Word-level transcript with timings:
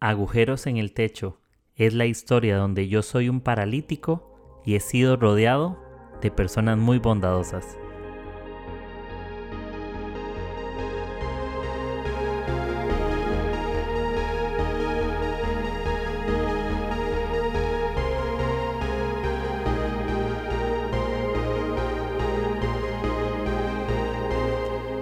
Agujeros 0.00 0.66
en 0.66 0.76
el 0.76 0.92
techo 0.92 1.40
es 1.74 1.94
la 1.94 2.04
historia 2.04 2.58
donde 2.58 2.86
yo 2.86 3.00
soy 3.00 3.30
un 3.30 3.40
paralítico 3.40 4.60
y 4.62 4.74
he 4.74 4.80
sido 4.80 5.16
rodeado 5.16 5.82
de 6.20 6.30
personas 6.30 6.76
muy 6.76 6.98
bondadosas. 6.98 7.78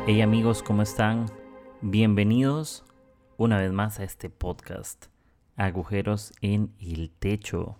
Hey 0.06 0.20
amigos, 0.20 0.62
¿cómo 0.62 0.82
están? 0.82 1.26
Bienvenidos 1.80 2.84
una 3.36 3.58
vez 3.58 3.72
más 3.72 3.98
a 3.98 4.04
este 4.04 4.30
podcast, 4.30 5.06
Agujeros 5.56 6.32
en 6.40 6.72
el 6.80 7.10
Techo. 7.10 7.78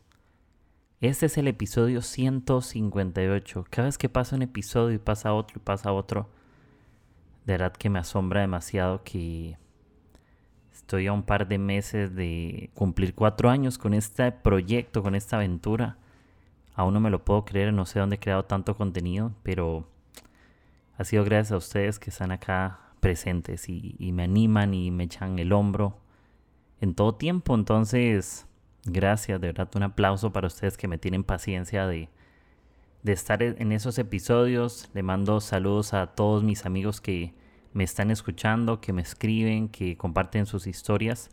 Este 1.01 1.27
es 1.27 1.39
el 1.39 1.49
episodio 1.49 2.03
158. 2.03 3.67
Cada 3.71 3.87
vez 3.87 3.99
que 3.99 4.09
pasa 4.09 4.37
un 4.37 4.43
episodio 4.43 4.97
y 4.97 4.99
pasa 4.99 5.33
otro 5.33 5.59
y 5.59 5.61
pasa 5.61 5.93
otro, 5.93 6.29
de 7.45 7.53
verdad 7.55 7.73
que 7.73 7.91
me 7.91 7.99
asombra 7.99 8.41
demasiado 8.41 9.03
que 9.05 9.57
estoy 10.73 11.07
a 11.07 11.13
un 11.13 11.23
par 11.23 11.47
de 11.47 11.59
meses 11.59 12.15
de 12.15 12.71
cumplir 12.75 13.15
cuatro 13.15 13.51
años 13.51 13.79
con 13.79 13.95
este 13.95 14.33
proyecto, 14.33 15.03
con 15.03 15.15
esta 15.15 15.37
aventura. 15.37 15.99
Aún 16.75 16.95
no 16.95 17.01
me 17.01 17.11
lo 17.11 17.25
puedo 17.25 17.45
creer, 17.45 17.73
no 17.73 17.87
sé 17.87 18.01
dónde 18.01 18.17
he 18.17 18.21
creado 18.21 18.45
tanto 18.45 18.77
contenido, 18.77 19.33
pero 19.43 19.87
ha 20.97 21.05
sido 21.05 21.25
gracias 21.25 21.53
a 21.53 21.57
ustedes 21.59 21.99
que 21.99 22.11
están 22.11 22.33
acá 22.33 22.81
presentes 23.05 23.69
y, 23.69 24.13
me 24.13 24.23
animan 24.23 24.73
y 24.73 24.91
me 24.91 25.05
echan 25.05 25.39
el 25.39 25.53
hombro 25.53 25.99
en 26.81 26.95
todo 26.95 27.15
tiempo. 27.17 27.55
Entonces, 27.55 28.47
gracias, 28.87 29.39
de 29.43 29.49
verdad, 29.49 29.69
un 29.75 29.83
aplauso 29.83 30.33
para 30.33 30.47
ustedes 30.47 30.79
que 30.79 30.89
me 30.89 30.97
tienen 30.97 31.23
paciencia 31.23 31.87
de, 31.87 32.09
estar 33.05 33.43
en 33.43 33.73
esos 33.73 33.99
episodios. 33.99 34.89
Le 34.95 35.03
mando 35.03 35.43
saludos 35.43 35.93
a 35.93 36.15
todos 36.15 36.45
mis 36.45 36.65
amigos 36.65 37.03
que 37.03 37.35
me 37.75 37.85
están 37.85 38.11
escuchando, 38.11 38.81
que 38.81 38.95
me 38.95 39.03
escriben, 39.03 39.69
que 39.69 39.99
comparten 39.99 40.47
sus 40.47 40.67
historias. 40.67 41.29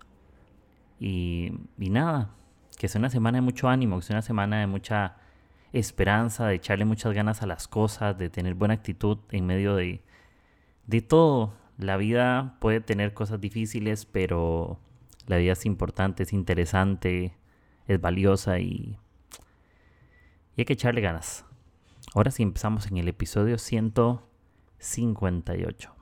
Y, 0.99 1.53
nada, 1.77 2.31
que 2.77 2.89
sea 2.89 2.99
una 2.99 3.09
semana 3.09 3.37
de 3.37 3.43
mucho 3.43 3.69
ánimo, 3.69 3.95
que 3.99 4.07
sea 4.07 4.15
una 4.15 4.23
semana 4.23 4.59
de 4.59 4.67
mucha 4.67 5.15
esperanza, 5.71 6.47
de 6.47 6.55
echarle 6.55 6.83
muchas 6.83 7.13
ganas 7.13 7.41
a 7.41 7.45
las 7.45 7.69
cosas, 7.69 8.17
de 8.17 8.29
tener 8.29 8.55
buena 8.55 8.73
actitud 8.73 9.19
en 9.29 9.45
medio 9.45 9.77
de 9.77 10.01
todo. 11.07 11.60
La 11.81 11.97
vida 11.97 12.55
puede 12.59 12.79
tener 12.79 13.13
cosas 13.15 13.41
difíciles, 13.41 14.05
pero 14.05 14.79
la 15.25 15.37
vida 15.37 15.53
es 15.53 15.65
importante, 15.65 16.21
es 16.21 16.31
interesante, 16.31 17.35
es 17.87 17.99
valiosa 17.99 18.59
y, 18.59 18.99
hay 20.55 20.65
que 20.65 20.73
echarle 20.73 21.01
ganas. 21.01 21.43
Ahora 22.13 22.29
sí 22.29 22.43
empezamos 22.43 22.85
en 22.85 22.97
el 22.97 23.07
episodio 23.07 23.57
158. 23.57 25.95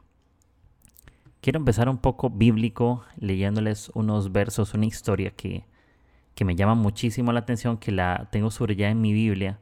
Quiero 1.39 1.59
empezar 1.59 1.87
un 1.87 1.99
poco 1.99 2.29
bíblico 2.29 3.05
leyéndoles 3.15 3.89
unos 3.93 4.33
versos, 4.33 4.73
una 4.73 4.85
historia 4.85 5.31
que, 5.31 5.65
que 6.35 6.43
me 6.43 6.57
llama 6.57 6.75
muchísimo 6.75 7.31
la 7.31 7.39
atención, 7.39 7.77
que 7.77 7.93
la 7.93 8.27
tengo 8.33 8.51
sobre 8.51 8.75
ya 8.75 8.89
en 8.89 8.99
mi 8.99 9.13
Biblia 9.13 9.61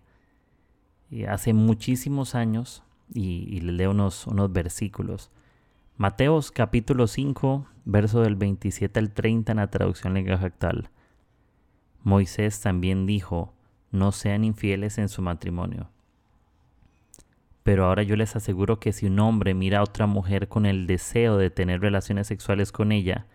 eh, 1.12 1.28
hace 1.28 1.54
muchísimos 1.54 2.34
años 2.34 2.82
y, 3.14 3.48
y 3.56 3.60
les 3.60 3.76
leo 3.76 3.92
unos, 3.92 4.26
unos 4.26 4.52
versículos. 4.52 5.30
Mateos 6.00 6.52
capítulo 6.52 7.08
5, 7.08 7.66
verso 7.86 8.22
del 8.22 8.36
27 8.36 9.00
al 9.00 9.14
30 9.16 9.54
en 9.54 9.58
la 9.58 9.72
traducción 9.72 10.14
lenguaje 10.14 10.46
actual. 10.46 10.92
Moisés 12.04 12.62
también 12.62 13.08
dijo, 13.08 13.56
no 13.90 14.12
sean 14.12 14.44
infieles 14.44 15.00
en 15.00 15.10
su 15.10 15.24
matrimonio. 15.24 15.90
Pero 17.64 17.86
ahora 17.86 18.04
yo 18.04 18.16
les 18.16 18.36
aseguro 18.36 18.80
que 18.80 18.94
si 18.94 19.08
un 19.08 19.18
hombre 19.18 19.56
mira 19.56 19.80
a 19.80 19.84
otra 19.84 20.06
mujer 20.06 20.48
con 20.48 20.68
el 20.68 20.86
deseo 20.86 21.36
de 21.36 21.50
tener 21.50 21.82
relaciones 21.82 22.28
sexuales 22.28 22.72
con 22.72 22.92
ella, 22.92 23.26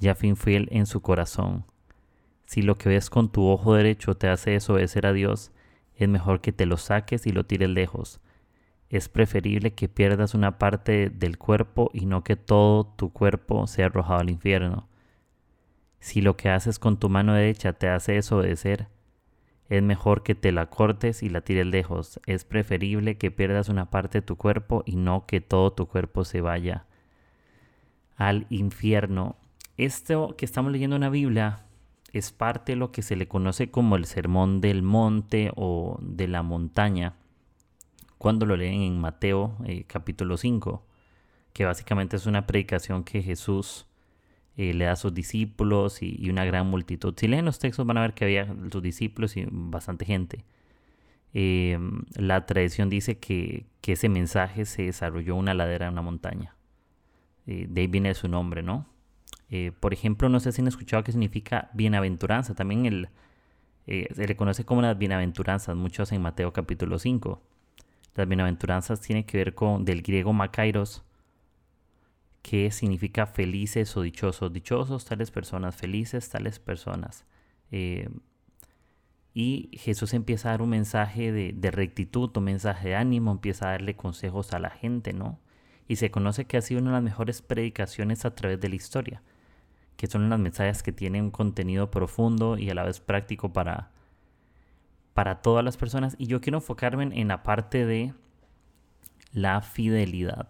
ya 0.00 0.14
fue 0.14 0.30
infiel 0.30 0.68
en 0.72 0.86
su 0.86 1.02
corazón. 1.02 1.66
Si 2.46 2.62
lo 2.62 2.78
que 2.78 2.88
ves 2.88 3.10
con 3.10 3.30
tu 3.30 3.46
ojo 3.46 3.74
derecho 3.74 4.14
te 4.14 4.28
hace 4.28 4.52
desobedecer 4.52 5.04
a 5.04 5.12
Dios, 5.12 5.52
es 5.96 6.08
mejor 6.08 6.40
que 6.40 6.52
te 6.52 6.64
lo 6.64 6.78
saques 6.78 7.26
y 7.26 7.32
lo 7.32 7.44
tires 7.44 7.68
lejos 7.68 8.22
es 8.92 9.08
preferible 9.08 9.72
que 9.72 9.88
pierdas 9.88 10.34
una 10.34 10.58
parte 10.58 11.08
del 11.08 11.38
cuerpo 11.38 11.90
y 11.94 12.04
no 12.04 12.22
que 12.22 12.36
todo 12.36 12.84
tu 12.84 13.10
cuerpo 13.10 13.66
sea 13.66 13.86
arrojado 13.86 14.20
al 14.20 14.28
infierno. 14.28 14.86
Si 15.98 16.20
lo 16.20 16.36
que 16.36 16.50
haces 16.50 16.78
con 16.78 16.98
tu 16.98 17.08
mano 17.08 17.32
derecha 17.32 17.72
te 17.72 17.88
hace 17.88 18.12
desobedecer, 18.12 18.88
es 19.70 19.82
mejor 19.82 20.22
que 20.22 20.34
te 20.34 20.52
la 20.52 20.66
cortes 20.66 21.22
y 21.22 21.30
la 21.30 21.40
tires 21.40 21.64
lejos. 21.64 22.20
Es 22.26 22.44
preferible 22.44 23.16
que 23.16 23.30
pierdas 23.30 23.70
una 23.70 23.88
parte 23.88 24.20
de 24.20 24.26
tu 24.26 24.36
cuerpo 24.36 24.82
y 24.84 24.96
no 24.96 25.24
que 25.24 25.40
todo 25.40 25.72
tu 25.72 25.86
cuerpo 25.88 26.26
se 26.26 26.42
vaya 26.42 26.84
al 28.16 28.46
infierno. 28.50 29.36
Esto 29.78 30.34
que 30.36 30.44
estamos 30.44 30.70
leyendo 30.70 30.96
en 30.96 31.02
la 31.02 31.08
Biblia 31.08 31.60
es 32.12 32.30
parte 32.30 32.72
de 32.72 32.76
lo 32.76 32.92
que 32.92 33.00
se 33.00 33.16
le 33.16 33.26
conoce 33.26 33.70
como 33.70 33.96
el 33.96 34.04
sermón 34.04 34.60
del 34.60 34.82
monte 34.82 35.50
o 35.56 35.98
de 36.02 36.28
la 36.28 36.42
montaña 36.42 37.14
cuando 38.22 38.46
lo 38.46 38.56
leen 38.56 38.82
en 38.82 39.00
Mateo 39.00 39.56
eh, 39.66 39.82
capítulo 39.88 40.36
5, 40.36 40.86
que 41.52 41.64
básicamente 41.64 42.14
es 42.14 42.26
una 42.26 42.46
predicación 42.46 43.02
que 43.02 43.20
Jesús 43.20 43.88
eh, 44.56 44.72
le 44.74 44.84
da 44.84 44.92
a 44.92 44.96
sus 44.96 45.12
discípulos 45.12 46.02
y, 46.02 46.30
una 46.30 46.44
gran 46.44 46.68
multitud. 46.68 47.14
Si 47.16 47.26
leen 47.26 47.44
los 47.44 47.58
textos 47.58 47.84
van 47.84 47.98
a 47.98 48.02
ver 48.02 48.14
que 48.14 48.24
había 48.24 48.46
sus 48.70 48.80
discípulos 48.80 49.36
y 49.36 49.44
bastante 49.50 50.04
gente. 50.04 50.44
Eh, 51.34 51.76
la 52.14 52.46
tradición 52.46 52.88
dice 52.88 53.18
que, 53.18 53.66
ese 53.84 54.08
mensaje 54.08 54.66
se 54.66 54.82
desarrolló 54.82 55.32
en 55.32 55.40
una 55.40 55.54
ladera 55.54 55.86
en 55.86 55.94
una 55.94 56.02
montaña. 56.02 56.54
de 57.44 57.80
ahí 57.80 57.88
viene 57.88 58.14
su 58.14 58.28
nombre, 58.28 58.62
¿no? 58.62 58.86
por 59.80 59.92
ejemplo, 59.92 60.28
no 60.28 60.38
sé 60.38 60.52
si 60.52 60.62
han 60.62 60.68
escuchado 60.68 61.02
qué 61.02 61.10
significa 61.10 61.70
bienaventuranza. 61.74 62.54
También 62.54 63.08
se 63.84 64.26
le 64.28 64.36
conoce 64.36 64.64
como 64.64 64.80
las 64.80 64.96
bienaventuranzas, 64.96 65.74
muchos 65.74 66.12
en 66.12 66.22
Mateo 66.22 66.52
capítulo 66.52 67.00
5. 67.00 67.51
Las 68.14 68.28
bienaventuranzas 68.28 69.00
tienen 69.00 69.24
que 69.24 69.38
ver 69.38 69.54
con 69.54 69.84
del 69.84 70.02
griego 70.02 70.32
makairos, 70.32 71.02
que 72.42 72.70
significa 72.70 73.26
felices 73.26 73.96
o 73.96 74.02
dichosos. 74.02 74.52
Dichosos 74.52 75.04
tales 75.04 75.30
personas, 75.30 75.76
felices 75.76 76.28
tales 76.28 76.58
personas. 76.58 77.24
Eh, 77.70 78.08
y 79.34 79.70
Jesús 79.78 80.12
empieza 80.12 80.48
a 80.48 80.52
dar 80.52 80.62
un 80.62 80.70
mensaje 80.70 81.32
de, 81.32 81.70
rectitud, 81.70 82.30
un 82.36 82.44
mensaje 82.44 82.90
de 82.90 82.96
ánimo, 82.96 83.32
empieza 83.32 83.68
a 83.68 83.70
darle 83.72 83.96
consejos 83.96 84.52
a 84.52 84.58
la 84.58 84.70
gente, 84.70 85.14
¿no? 85.14 85.38
Y 85.88 85.96
se 85.96 86.10
conoce 86.10 86.44
que 86.44 86.58
ha 86.58 86.62
sido 86.62 86.80
una 86.80 86.90
de 86.90 86.96
las 86.96 87.02
mejores 87.02 87.40
predicaciones 87.40 88.24
a 88.24 88.34
través 88.34 88.60
de 88.60 88.68
la 88.68 88.74
historia, 88.74 89.22
que 89.96 90.06
son 90.06 90.28
las 90.28 90.38
mensajes 90.38 90.82
que 90.82 90.92
tienen 90.92 91.24
un 91.24 91.30
contenido 91.30 91.90
profundo 91.90 92.58
y 92.58 92.68
a 92.68 92.74
la 92.74 92.84
vez 92.84 93.00
práctico 93.00 93.52
para, 93.54 93.90
para 95.14 95.42
todas 95.42 95.64
las 95.64 95.76
personas 95.76 96.16
y 96.18 96.26
yo 96.26 96.40
quiero 96.40 96.58
enfocarme 96.58 97.10
en, 97.12 97.28
la 97.28 97.42
parte 97.42 97.84
de 97.86 98.14
la 99.32 99.60
fidelidad. 99.60 100.48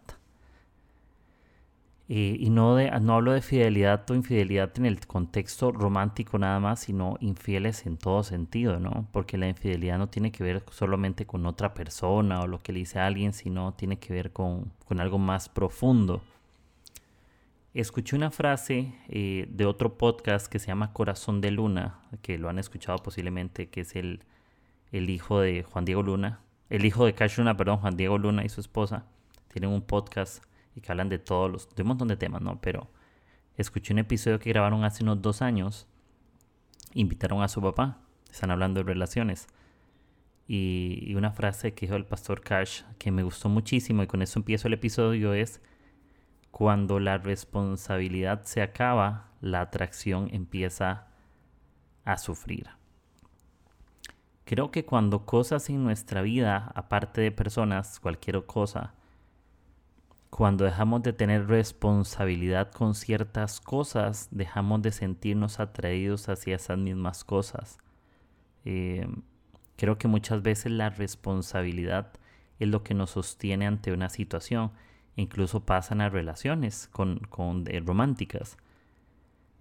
Eh, 2.08 2.36
y 2.38 2.50
no, 2.50 2.74
de, 2.74 2.90
no 3.00 3.14
hablo 3.14 3.32
de 3.32 3.40
fidelidad 3.40 4.08
o 4.10 4.14
infidelidad 4.14 4.70
en 4.76 4.86
el 4.86 5.06
contexto 5.06 5.72
romántico 5.72 6.38
nada 6.38 6.60
más, 6.60 6.80
sino 6.80 7.16
infieles 7.20 7.86
en 7.86 7.96
todo 7.96 8.22
sentido, 8.22 8.78
¿no? 8.78 9.08
Porque 9.12 9.38
la 9.38 9.48
infidelidad 9.48 9.98
no 9.98 10.08
tiene 10.08 10.30
que 10.30 10.44
ver 10.44 10.62
solamente 10.70 11.26
con 11.26 11.46
otra 11.46 11.74
persona 11.74 12.40
o 12.40 12.46
lo 12.46 12.58
que 12.58 12.72
le 12.72 12.80
dice 12.80 12.98
a 12.98 13.06
alguien, 13.06 13.32
sino 13.32 13.72
tiene 13.74 13.98
que 13.98 14.12
ver 14.12 14.32
con, 14.32 14.72
algo 14.98 15.18
más 15.18 15.48
profundo. 15.48 16.22
Escuché 17.72 18.14
una 18.14 18.30
frase 18.30 18.92
eh, 19.08 19.46
de 19.50 19.64
otro 19.64 19.96
podcast 19.96 20.48
que 20.48 20.58
se 20.58 20.66
llama 20.66 20.92
Corazón 20.92 21.40
de 21.40 21.50
Luna, 21.50 22.00
que 22.20 22.36
lo 22.36 22.50
han 22.50 22.58
escuchado 22.58 22.98
posiblemente, 22.98 23.70
que 23.70 23.80
es 23.80 23.96
el, 23.96 24.20
el 24.92 25.10
hijo 25.10 25.40
de 25.40 25.64
Juan 25.64 25.84
Diego 25.84 26.02
Luna, 26.02 26.40
el 26.68 26.84
hijo 26.84 27.04
de 27.04 27.14
Cash 27.14 27.38
Luna, 27.38 27.56
perdón, 27.56 27.78
Juan 27.78 27.96
Diego 27.96 28.18
Luna 28.18 28.44
y 28.44 28.48
su 28.48 28.60
esposa, 28.60 29.06
tienen 29.48 29.70
un 29.70 29.82
podcast 29.82 30.44
y 30.74 30.80
que 30.80 30.92
hablan 30.92 31.08
de 31.08 31.18
todos 31.18 31.50
los, 31.50 31.74
de 31.74 31.82
un 31.82 31.88
montón 31.88 32.08
de 32.08 32.16
temas, 32.16 32.42
¿no? 32.42 32.60
Pero 32.60 32.90
escuché 33.56 33.92
un 33.92 33.98
episodio 33.98 34.38
que 34.38 34.50
grabaron 34.50 34.84
hace 34.84 35.02
unos 35.02 35.20
dos 35.20 35.42
años, 35.42 35.86
invitaron 36.94 37.42
a 37.42 37.48
su 37.48 37.60
papá, 37.60 37.98
están 38.30 38.50
hablando 38.50 38.80
de 38.80 38.84
relaciones. 38.84 39.48
Y, 40.46 41.14
una 41.14 41.30
frase 41.30 41.72
que 41.72 41.86
dijo 41.86 41.96
el 41.96 42.04
pastor 42.04 42.40
Cash 42.42 42.82
que 42.98 43.10
me 43.10 43.22
gustó 43.22 43.48
muchísimo 43.48 44.02
y 44.02 44.06
con 44.06 44.22
eso 44.22 44.38
empiezo 44.38 44.68
el 44.68 44.74
episodio 44.74 45.32
es, 45.34 45.62
cuando 46.50 47.00
la 47.00 47.16
responsabilidad 47.16 48.42
se 48.44 48.60
acaba, 48.60 49.30
la 49.40 49.62
atracción 49.62 50.28
empieza 50.32 51.06
a 52.04 52.18
sufrir. 52.18 52.81
Creo 54.44 54.70
que 54.70 54.84
cuando 54.84 55.24
cosas 55.24 55.70
en 55.70 55.84
nuestra 55.84 56.22
vida, 56.22 56.72
aparte 56.74 57.20
de 57.20 57.30
personas, 57.30 58.00
cualquier 58.00 58.44
cosa, 58.44 58.94
cuando 60.30 60.64
dejamos 60.64 61.02
de 61.02 61.12
tener 61.12 61.46
responsabilidad 61.46 62.72
con 62.72 62.94
ciertas 62.94 63.60
cosas, 63.60 64.28
dejamos 64.30 64.80
de 64.82 64.90
sentirnos 64.90 65.60
atraídos 65.60 66.28
hacia 66.28 66.56
esas 66.56 66.78
mismas 66.78 67.22
cosas. 67.22 67.78
Eh, 68.64 69.06
creo 69.76 69.98
que 69.98 70.08
muchas 70.08 70.42
veces 70.42 70.72
la 70.72 70.88
responsabilidad 70.88 72.12
es 72.58 72.68
lo 72.68 72.82
que 72.82 72.94
nos 72.94 73.10
sostiene 73.10 73.66
ante 73.66 73.92
una 73.92 74.08
situación. 74.08 74.72
Incluso 75.16 75.66
pasa 75.66 75.92
en 75.92 75.98
las 75.98 76.12
relaciones 76.12 76.88
con, 76.90 77.18
con 77.18 77.64
eh, 77.68 77.80
románticas. 77.80 78.56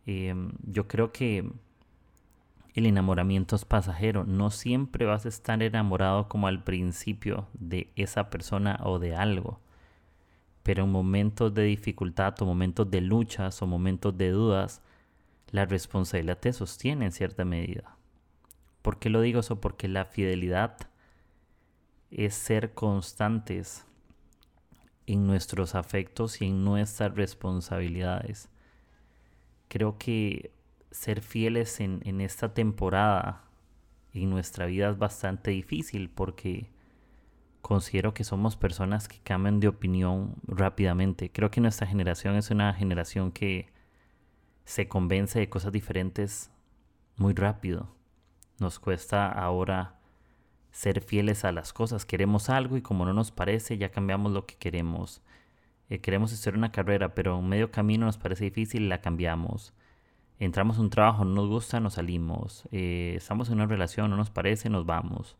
Eh, 0.05 0.33
yo 0.63 0.87
creo 0.87 1.11
que 1.11 1.51
el 2.73 2.85
enamoramiento 2.85 3.55
es 3.55 3.65
pasajero. 3.65 4.23
No 4.23 4.49
siempre 4.49 5.05
vas 5.05 5.25
a 5.25 5.29
estar 5.29 5.61
enamorado 5.61 6.29
como 6.29 6.47
al 6.47 6.63
principio 6.63 7.47
de 7.53 7.91
esa 7.95 8.29
persona 8.29 8.79
o 8.83 8.99
de 8.99 9.15
algo 9.15 9.59
pero 10.63 10.83
en 10.83 10.91
momentos 10.91 11.53
de 11.53 11.63
dificultad 11.63 12.39
o 12.41 12.45
momentos 12.45 12.89
de 12.89 13.01
luchas 13.01 13.61
o 13.61 13.67
momentos 13.67 14.17
de 14.17 14.29
dudas, 14.29 14.81
la 15.49 15.65
responsabilidad 15.65 16.37
te 16.37 16.53
sostiene 16.53 17.05
en 17.05 17.11
cierta 17.11 17.45
medida. 17.45 17.95
¿Por 18.81 18.99
qué 18.99 19.09
lo 19.09 19.21
digo 19.21 19.39
eso? 19.39 19.59
Porque 19.59 19.87
la 19.87 20.05
fidelidad 20.05 20.77
es 22.11 22.35
ser 22.35 22.73
constantes 22.73 23.85
en 25.07 25.27
nuestros 25.27 25.75
afectos 25.75 26.41
y 26.41 26.45
en 26.45 26.63
nuestras 26.63 27.15
responsabilidades. 27.15 28.49
Creo 29.67 29.97
que 29.97 30.51
ser 30.91 31.21
fieles 31.21 31.79
en, 31.79 32.01
en 32.05 32.21
esta 32.21 32.53
temporada 32.53 33.43
en 34.13 34.29
nuestra 34.29 34.65
vida 34.65 34.89
es 34.89 34.97
bastante 34.97 35.51
difícil 35.51 36.09
porque 36.09 36.69
considero 37.61 38.13
que 38.13 38.23
somos 38.23 38.55
personas 38.55 39.07
que 39.07 39.19
cambian 39.19 39.59
de 39.59 39.67
opinión 39.67 40.35
rápidamente. 40.43 41.31
Creo 41.31 41.51
que 41.51 41.61
nuestra 41.61 41.87
generación 41.87 42.35
es 42.35 42.51
una 42.51 42.73
generación 42.73 43.31
que 43.31 43.71
se 44.65 44.87
convence 44.87 45.39
de 45.39 45.49
cosas 45.49 45.71
diferentes 45.71 46.51
muy 47.15 47.33
rápido. 47.33 47.95
Nos 48.59 48.79
cuesta 48.79 49.27
ahora 49.27 49.99
ser 50.71 51.01
fieles 51.01 51.45
a 51.45 51.51
las 51.51 51.73
cosas. 51.73 52.05
Queremos 52.05 52.49
algo 52.49 52.77
y 52.77 52.81
como 52.81 53.05
no 53.05 53.13
nos 53.13 53.31
parece, 53.31 53.77
ya 53.77 53.89
cambiamos 53.89 54.31
lo 54.31 54.45
que 54.45 54.55
queremos. 54.55 55.21
Eh, 55.89 55.99
queremos 55.99 56.33
hacer 56.33 56.55
una 56.55 56.71
carrera, 56.71 57.13
pero 57.13 57.39
en 57.39 57.49
medio 57.49 57.71
camino 57.71 58.05
nos 58.05 58.17
parece 58.17 58.45
difícil 58.45 58.83
y 58.83 58.87
la 58.87 59.01
cambiamos. 59.01 59.73
Entramos 60.41 60.77
a 60.77 60.81
un 60.81 60.89
trabajo, 60.89 61.23
no 61.23 61.35
nos 61.35 61.47
gusta, 61.47 61.79
nos 61.79 61.93
salimos. 61.93 62.67
Eh, 62.71 63.13
estamos 63.15 63.47
en 63.49 63.55
una 63.55 63.67
relación, 63.67 64.09
no 64.09 64.17
nos 64.17 64.29
parece, 64.29 64.69
nos 64.69 64.85
vamos 64.85 65.37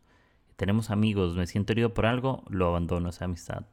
tenemos 0.62 0.90
amigos, 0.90 1.34
me 1.34 1.48
siento 1.48 1.72
herido 1.72 1.92
por 1.92 2.06
algo, 2.06 2.44
lo 2.48 2.68
abandono 2.68 3.08
esa 3.08 3.24
amistad. 3.24 3.64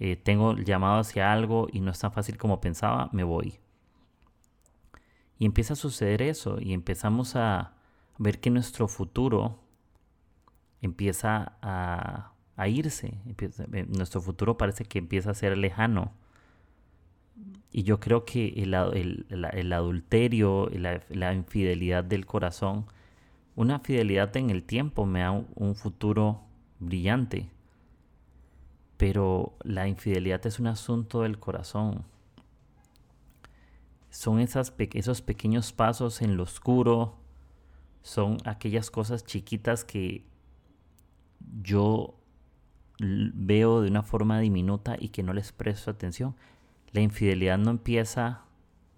Eh, 0.00 0.16
tengo 0.16 0.56
llamado 0.56 0.98
hacia 0.98 1.32
algo 1.32 1.68
y 1.72 1.80
no 1.80 1.92
es 1.92 1.98
tan 2.00 2.10
fácil 2.10 2.36
como 2.38 2.60
pensaba, 2.60 3.08
me 3.12 3.22
voy. 3.22 3.60
Y 5.38 5.46
empieza 5.46 5.74
a 5.74 5.76
suceder 5.76 6.22
eso 6.22 6.60
y 6.60 6.72
empezamos 6.72 7.36
a 7.36 7.74
ver 8.18 8.40
que 8.40 8.50
nuestro 8.50 8.88
futuro 8.88 9.60
empieza 10.80 11.56
a, 11.62 12.32
irse. 12.66 13.20
Eh, 13.26 13.86
nuestro 13.88 14.20
futuro 14.20 14.56
parece 14.56 14.84
que 14.84 14.98
empieza 14.98 15.30
a 15.30 15.34
ser 15.34 15.56
lejano. 15.56 16.14
Y 17.72 17.84
yo 17.84 18.00
creo 18.00 18.26
que 18.26 18.48
el, 18.48 18.74
adulterio, 19.72 20.68
la, 20.68 21.32
infidelidad 21.32 22.04
del 22.04 22.26
corazón, 22.26 22.84
una 23.56 23.78
fidelidad 23.80 24.36
en 24.36 24.50
el 24.50 24.62
tiempo 24.62 25.06
me 25.06 25.20
da 25.20 25.30
un 25.30 25.74
futuro 25.74 26.42
brillante, 26.78 27.48
pero 28.98 29.54
la 29.62 29.88
infidelidad 29.88 30.46
es 30.46 30.60
un 30.60 30.66
asunto 30.66 31.22
del 31.22 31.38
corazón. 31.38 32.04
Son 34.10 34.38
esos 34.38 34.70
pequeños 35.22 35.72
pasos 35.72 36.20
en 36.20 36.36
lo 36.36 36.42
oscuro, 36.42 37.16
son 38.02 38.36
aquellas 38.44 38.90
cosas 38.90 39.24
chiquitas 39.24 39.84
que 39.84 40.24
yo 41.62 42.14
veo 42.98 43.80
de 43.80 43.88
una 43.88 44.02
forma 44.02 44.38
diminuta 44.40 44.96
y 44.98 45.08
que 45.08 45.22
no 45.22 45.32
les 45.32 45.52
presto 45.52 45.90
atención. 45.90 46.36
La 46.92 47.00
infidelidad 47.00 47.58
no 47.58 47.70
empieza 47.70 48.42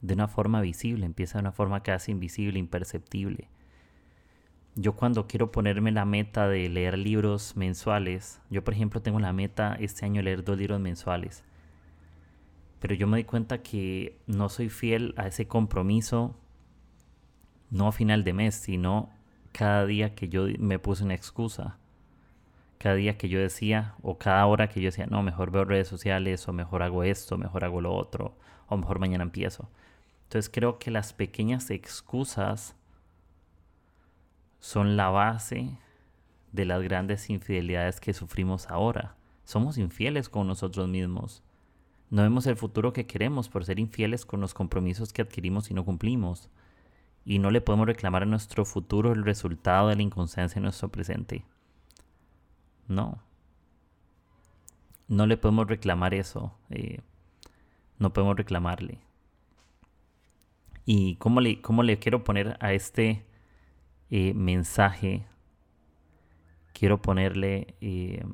de 0.01 0.15
una 0.15 0.29
forma 0.29 0.61
visible, 0.61 1.07
empieza 1.07 1.39
de 1.39 1.43
una 1.43 1.53
forma 1.53 1.83
casi 1.83 2.11
invisible, 2.13 2.59
imperceptible. 2.59 3.49
Yo 4.75 4.97
cuando 4.97 5.29
quiero 5.29 5.53
ponerme 5.53 5.93
la 5.93 6.05
meta 6.05 6.49
de 6.49 6.69
leer 6.69 6.99
libros 6.99 7.57
mensuales, 7.57 8.41
yo 8.51 8.65
por 8.65 8.75
ejemplo 8.75 9.01
tengo 9.01 9.21
la 9.21 9.33
meta 9.33 9.77
este 9.79 10.05
año 10.05 10.21
leer 10.21 10.43
dos 10.43 10.59
libros 10.59 10.81
mensuales, 10.81 11.45
pero 12.81 12.97
yo 12.97 13.07
me 13.07 13.19
di 13.19 13.25
cuenta 13.25 13.63
que 13.63 14.19
no 14.27 14.49
soy 14.49 14.69
fiel 14.69 15.15
a 15.17 15.29
ese 15.29 15.47
compromiso, 15.47 16.37
no 17.71 17.87
a 17.87 17.93
final 17.93 18.25
de 18.25 18.33
mes, 18.33 18.57
sino 18.57 19.11
cada 19.53 19.87
día 19.87 20.17
que 20.17 20.29
yo 20.29 20.47
me 20.59 20.81
puse 20.81 21.05
una 21.05 21.15
excusa, 21.15 21.79
cada 22.85 22.97
día 22.97 23.17
que 23.17 23.31
yo 23.31 23.41
decía, 23.41 23.95
o 24.03 24.19
cada 24.19 24.45
hora 24.45 24.69
que 24.69 24.79
yo 24.79 24.89
decía, 24.89 25.07
no, 25.07 25.23
mejor 25.23 25.51
veo 25.51 25.65
redes 25.65 25.89
sociales, 25.89 26.47
o 26.47 26.53
mejor 26.53 26.83
hago 26.83 27.03
esto, 27.03 27.39
mejor 27.39 27.65
hago 27.65 27.81
lo 27.81 27.95
otro, 27.95 28.37
o 28.69 28.77
mejor 28.77 28.99
mañana 28.99 29.25
empiezo. 29.25 29.71
Entonces 30.25 30.51
creo 30.53 30.79
que 30.79 30.91
las 30.91 31.15
pequeñas 31.15 31.71
excusas 31.71 32.77
son 34.61 34.99
la 34.99 35.09
base 35.09 35.79
de 36.53 36.67
las 36.67 36.83
grandes 36.83 37.31
infidelidades 37.31 38.01
que 38.01 38.13
sufrimos 38.13 38.69
ahora. 38.69 39.17
Somos 39.45 39.79
infieles 39.79 40.29
con 40.29 40.47
nosotros 40.47 40.87
mismos. 40.87 41.43
No 42.11 42.21
vemos 42.21 42.47
el 42.47 42.57
futuro 42.57 42.93
que 42.93 43.07
queremos 43.07 43.49
por 43.49 43.65
ser 43.65 43.79
infieles 43.79 44.27
con 44.27 44.43
los 44.43 44.53
compromisos 44.53 45.15
que 45.15 45.23
adquirimos 45.23 45.71
y 45.71 45.75
no 45.75 45.87
cumplimos. 45.87 46.51
Y 47.25 47.39
no 47.39 47.51
le 47.51 47.63
podemos 47.63 47.87
reclamar 47.87 48.25
a 48.25 48.27
nuestro 48.27 48.67
futuro 48.67 49.15
el 49.15 49.25
resultado 49.25 49.89
de 49.89 49.97
la 49.97 50.03
inconsciencia 50.03 50.59
en 50.59 50.65
nuestro 50.65 50.91
presente. 50.91 51.47
No. 52.89 53.23
No 55.09 55.27
le 55.27 55.37
podemos 55.37 55.67
reclamar 55.67 56.15
eso. 56.15 56.57
Eh, 56.71 57.01
no 57.99 58.13
podemos 58.13 58.37
reclamarle. 58.37 59.01
¿Y 60.87 61.17
cómo 61.17 61.41
le, 61.41 61.61
cómo 61.61 61.83
le 61.83 61.99
quiero 61.99 62.25
poner 62.25 62.57
a 62.61 62.73
este 62.73 63.25
eh, 64.11 64.35
mensaje, 64.35 65.27
quiero 66.73 67.01
ponerle 67.01 67.75
eh, 67.81 68.25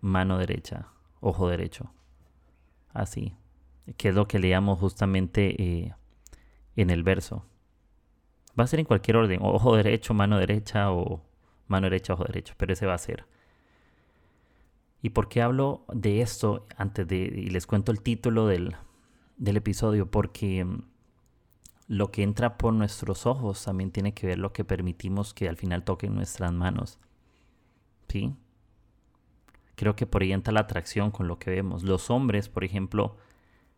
mano 0.00 0.38
derecha, 0.38 0.88
ojo 1.20 1.48
derecho. 1.48 1.90
Así. 2.92 3.36
Que 3.96 4.10
es 4.10 4.14
lo 4.14 4.28
que 4.28 4.38
leíamos 4.38 4.78
justamente 4.78 5.94
en 6.76 6.90
el 6.90 7.02
verso. 7.02 7.44
Va 8.58 8.64
a 8.64 8.66
ser 8.66 8.80
en 8.80 8.86
cualquier 8.86 9.16
orden. 9.16 9.40
Ojo 9.42 9.76
derecho, 9.76 10.14
mano 10.14 10.38
derecha 10.38 10.90
o 10.90 11.22
mano 11.66 11.86
derecha, 11.86 12.14
ojo 12.14 12.24
derecho. 12.24 12.54
Pero 12.56 12.72
ese 12.72 12.86
va 12.86 12.94
a 12.94 12.98
ser. 12.98 13.26
¿Y 15.04 15.10
por 15.10 15.28
qué 15.28 15.42
hablo 15.42 15.84
de 15.92 16.22
esto 16.22 16.66
antes 16.78 17.06
de... 17.06 17.16
y 17.16 17.50
les 17.50 17.66
cuento 17.66 17.92
el 17.92 18.00
título 18.00 18.46
del, 18.46 18.74
del 19.36 19.58
episodio? 19.58 20.10
Porque 20.10 20.64
mm, 20.64 20.82
lo 21.88 22.10
que 22.10 22.22
entra 22.22 22.56
por 22.56 22.72
nuestros 22.72 23.26
ojos 23.26 23.62
también 23.62 23.90
tiene 23.90 24.14
que 24.14 24.26
ver 24.26 24.38
lo 24.38 24.54
que 24.54 24.64
permitimos 24.64 25.34
que 25.34 25.46
al 25.46 25.58
final 25.58 25.84
toquen 25.84 26.14
nuestras 26.14 26.54
manos. 26.54 26.98
¿Sí? 28.08 28.34
Creo 29.74 29.94
que 29.94 30.06
por 30.06 30.22
ahí 30.22 30.32
entra 30.32 30.54
la 30.54 30.60
atracción 30.60 31.10
con 31.10 31.28
lo 31.28 31.38
que 31.38 31.50
vemos. 31.50 31.82
Los 31.82 32.08
hombres, 32.08 32.48
por 32.48 32.64
ejemplo, 32.64 33.18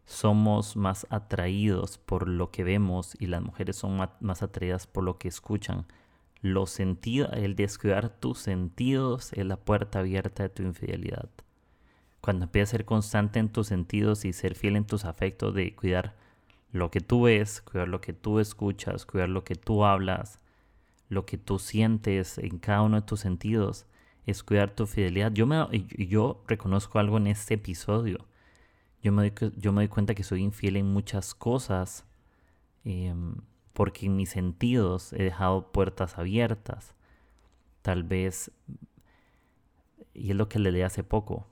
somos 0.04 0.76
más 0.76 1.09
atraídos 1.11 1.99
por 1.99 2.28
lo 2.28 2.52
que 2.52 2.62
vemos 2.62 3.16
y 3.18 3.26
las 3.26 3.42
mujeres 3.42 3.75
son 3.75 4.00
más 4.21 4.42
atraídas 4.45 4.87
por 4.87 5.02
lo 5.02 5.18
que 5.18 5.26
escuchan. 5.26 5.87
Los 6.47 6.71
sentidos, 6.71 7.33
el 7.33 7.57
descuidar 7.57 8.09
tus 8.09 8.38
sentidos 8.38 9.33
es 9.33 9.45
la 9.45 9.57
puerta 9.57 9.99
abierta 9.99 10.45
de 10.45 10.49
tu 10.49 10.62
infidelidad. 10.62 11.29
Cuando 12.21 12.45
empiezas 12.45 12.69
a 12.69 12.76
ser 12.76 12.85
constante 12.85 13.41
en 13.41 13.49
tus 13.49 13.67
sentidos 13.67 14.25
y 14.25 14.33
ser 14.33 14.55
fiel 14.55 14.76
en 14.76 14.87
tus 14.87 15.05
afectos 15.07 15.57
de 15.57 15.75
cuidar 15.75 16.15
lo 16.71 16.93
que 16.93 17.00
tú 17.00 17.23
ves, 17.23 17.62
cuidar 17.62 17.88
lo 17.88 18.00
que 18.00 18.12
tú 18.12 18.38
escuchas, 18.38 19.07
cuidar 19.07 19.29
lo 19.29 19.43
que 19.43 19.57
tú 19.57 19.85
hablas, 19.85 20.38
lo 21.09 21.26
que 21.26 21.37
tú 21.37 21.59
sientes 21.59 22.38
en 22.38 22.59
cada 22.61 22.83
uno 22.83 23.00
de 23.00 23.07
tus 23.07 23.19
sentidos, 23.19 23.87
es 24.25 24.45
cuidar 24.45 24.71
tu 24.71 24.87
fidelidad. 24.87 25.33
Yo, 25.33 25.49
me, 25.49 25.67
yo 25.99 26.45
reconozco 26.47 27.00
algo 27.00 27.17
en 27.17 27.26
este 27.26 27.55
episodio. 27.55 28.25
Yo 29.03 29.11
me, 29.11 29.31
doy, 29.31 29.53
yo 29.57 29.73
me 29.73 29.88
cuenta 29.88 30.15
que 30.15 30.23
soy 30.23 30.45
infiel 30.45 30.76
en 30.76 30.87
muchas 30.93 31.35
cosas 31.35 32.05
em, 32.85 33.35
porque 33.76 34.06
en 34.06 34.16
mis 34.16 34.30
sentidos 34.30 35.12
he 35.12 35.23
dejado 35.23 35.71
puertas 35.71 36.16
abiertas. 36.16 36.95
Tal 37.83 38.04
vez, 38.04 38.50
y 40.14 40.30
es 40.30 40.37
lo 40.37 40.49
que 40.49 40.59
le 40.59 40.73
leí 40.73 40.80
hace 40.80 41.04
poco, 41.04 41.47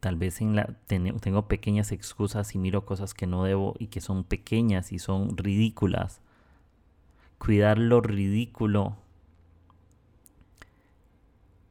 Tal 0.00 0.16
vez 0.16 0.40
en 0.40 0.54
la, 0.54 0.66
tengo 0.86 1.48
pequeñas 1.48 1.90
excusas 1.90 2.54
y 2.54 2.58
miro 2.58 2.84
cosas 2.84 3.14
que 3.14 3.26
no 3.26 3.44
debo 3.44 3.74
y 3.78 3.86
que 3.86 4.00
son 4.00 4.24
pequeñas 4.24 4.92
y 4.92 4.98
son 4.98 5.36
ridículas. 5.36 6.20
Cuidar 7.38 7.78
lo 7.78 8.00
ridículo 8.00 8.96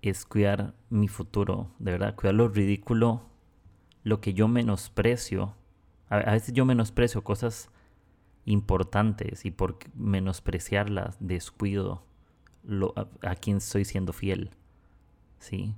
es 0.02 0.26
cuidar 0.26 0.74
mi 0.90 1.08
futuro, 1.08 1.70
de 1.80 1.92
verdad. 1.92 2.16
Cuidar 2.16 2.36
lo 2.36 2.50
ridículo 2.50 3.22
lo 4.04 4.22
que 4.22 4.34
yo 4.34 4.48
menosprecio, 4.48 5.56
a, 6.10 6.32
veces 6.32 6.54
yo 6.54 6.66
menosprecio 6.66 7.24
cosas 7.24 7.70
importantes 8.46 9.46
y 9.46 9.52
por 9.52 9.78
menospreciarlas 9.96 11.18
descuido 11.20 12.04
a, 12.96 13.08
a, 13.30 13.36
quien 13.36 13.58
estoy 13.58 13.86
siendo 13.86 14.14
fiel. 14.14 14.52
¿Sí? 15.40 15.74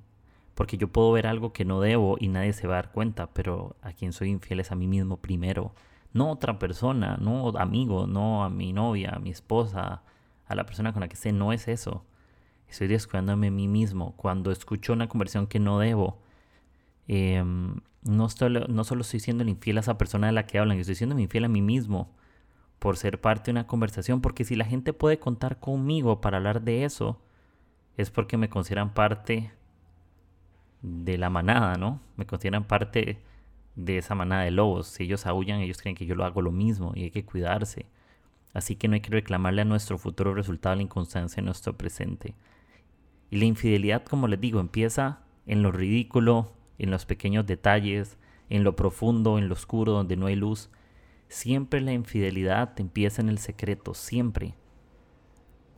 Porque 0.54 0.78
yo 0.78 0.88
puedo 0.90 1.12
ver 1.12 1.28
algo 1.28 1.54
que 1.54 1.66
no 1.66 1.82
debo 1.82 2.18
y 2.20 2.28
nadie 2.28 2.54
se 2.54 2.68
va 2.68 2.76
a 2.76 2.82
dar 2.82 2.92
cuenta, 2.92 3.28
pero 3.34 3.76
a 3.82 3.94
quien 3.94 4.14
soy 4.14 4.30
infiel 4.30 4.60
es 4.60 4.72
a 4.72 4.76
mí 4.76 4.88
mismo 4.88 5.18
primero. 5.18 5.74
No 6.14 6.32
otra 6.32 6.60
persona, 6.60 7.18
no 7.22 7.50
amigo, 7.58 8.08
no 8.08 8.44
a 8.44 8.50
mi 8.50 8.74
novia, 8.74 9.12
a 9.16 9.20
mi 9.20 9.30
esposa, 9.30 10.04
a 10.46 10.56
la 10.56 10.66
persona 10.66 10.94
con 10.94 11.02
la 11.02 11.08
que 11.08 11.16
esté. 11.16 11.32
No 11.32 11.54
es 11.54 11.68
eso. 11.68 12.06
Estoy 12.68 12.88
descuidándome 12.88 13.48
a 13.48 13.52
mí 13.52 13.68
mismo. 13.68 14.14
Cuando 14.18 14.52
escucho 14.52 14.94
una 14.94 15.08
conversión 15.08 15.48
que 15.48 15.60
no 15.60 15.80
debo, 15.80 16.20
em, 17.08 17.76
no, 18.04 18.28
no 18.70 18.84
solo 18.84 19.02
estoy 19.02 19.20
siendo 19.20 19.44
infiel 19.44 19.78
a 19.78 19.82
esa 19.82 19.98
persona 19.98 20.28
de 20.28 20.34
la 20.34 20.48
que 20.48 20.60
hablan, 20.60 20.80
estoy 20.80 20.96
siendo 20.96 21.18
infiel 21.20 21.46
a 21.46 21.50
mí 21.50 21.62
mismo 21.62 22.16
por 22.80 22.98
ser 22.98 23.20
parte 23.22 23.46
de 23.46 23.52
una 23.52 23.68
conversación, 23.68 24.22
porque 24.22 24.44
si 24.44 24.56
la 24.56 24.66
gente 24.66 24.94
puede 24.94 25.20
contar 25.20 25.60
conmigo 25.60 26.22
para 26.22 26.38
hablar 26.38 26.62
de 26.62 26.84
eso, 26.84 27.20
es 27.98 28.12
porque 28.12 28.38
me 28.38 28.50
consideran 28.50 28.94
parte 28.94 29.52
de 30.82 31.18
la 31.18 31.30
manada, 31.30 31.76
¿no? 31.78 32.02
Me 32.16 32.26
consideran 32.26 32.66
parte 32.66 33.20
de 33.76 33.98
esa 33.98 34.16
manada 34.16 34.44
de 34.44 34.52
lobos. 34.52 34.88
Si 34.88 35.04
ellos 35.04 35.26
aullan, 35.26 35.62
ellos 35.62 35.82
creen 35.82 35.96
que 35.96 36.06
yo 36.06 36.16
lo 36.16 36.26
hago 36.26 36.42
lo 36.42 36.52
mismo 36.52 36.92
y 36.96 37.04
hay 37.04 37.12
que 37.12 37.26
cuidarse. 37.26 37.88
Así 38.54 38.76
que 38.76 38.88
no 38.88 38.96
hay 38.96 39.02
que 39.02 39.12
reclamarle 39.12 39.62
a 39.62 39.66
nuestro 39.66 39.98
futuro 39.98 40.34
resultado 40.34 40.76
la 40.76 40.82
inconstancia 40.82 41.40
en 41.40 41.46
nuestro 41.46 41.78
presente. 41.78 42.36
Y 43.30 43.38
la 43.38 43.46
infidelidad, 43.46 44.04
como 44.04 44.28
les 44.28 44.40
digo, 44.40 44.60
empieza 44.60 45.20
en 45.46 45.62
lo 45.62 45.72
ridículo, 45.72 46.52
en 46.78 46.92
los 46.92 47.06
pequeños 47.06 47.46
detalles, 47.46 48.18
en 48.50 48.64
lo 48.64 48.76
profundo, 48.76 49.38
en 49.38 49.48
lo 49.48 49.54
oscuro, 49.54 49.92
donde 49.92 50.18
no 50.18 50.28
hay 50.28 50.36
luz. 50.36 50.70
Siempre 51.30 51.82
la 51.82 51.94
infidelidad 51.94 52.80
empieza 52.80 53.22
en 53.22 53.30
el 53.30 53.38
secreto, 53.38 53.94
siempre. 53.94 54.56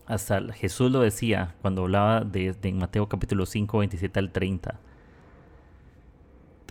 Hasta 0.06 0.54
Jesús 0.54 0.92
lo 0.92 1.02
decía 1.02 1.56
cuando 1.62 1.84
hablaba 1.84 2.22
de, 2.22 2.56
en 2.62 2.78
Mateo 2.78 3.08
capítulo 3.10 3.46
5, 3.46 3.78
27 3.80 4.20
al 4.20 4.32
30. 4.32 4.80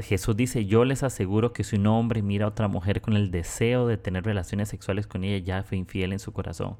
Jesús 0.02 0.36
dice, 0.36 0.64
yo 0.66 0.84
les 0.84 1.02
aseguro 1.02 1.52
que 1.52 1.64
si 1.64 1.76
un 1.76 1.86
hombre 1.88 2.22
mira 2.22 2.44
a 2.44 2.48
otra 2.48 2.68
mujer 2.68 3.00
con 3.00 3.14
el 3.14 3.30
deseo 3.30 3.86
de 3.86 3.96
tener 3.96 4.24
relaciones 4.24 4.68
sexuales 4.68 5.06
con 5.06 5.24
ella, 5.24 5.44
ya 5.44 5.62
fue 5.64 5.76
infiel 5.78 6.12
en 6.12 6.18
su 6.20 6.32
corazón. 6.32 6.76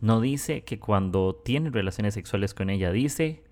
No 0.00 0.20
dice 0.20 0.62
que 0.62 0.78
cuando 0.78 1.34
tiene 1.34 1.70
relaciones 1.70 2.14
sexuales 2.14 2.54
con 2.54 2.70
ella, 2.70 2.92
dice, 2.92 3.42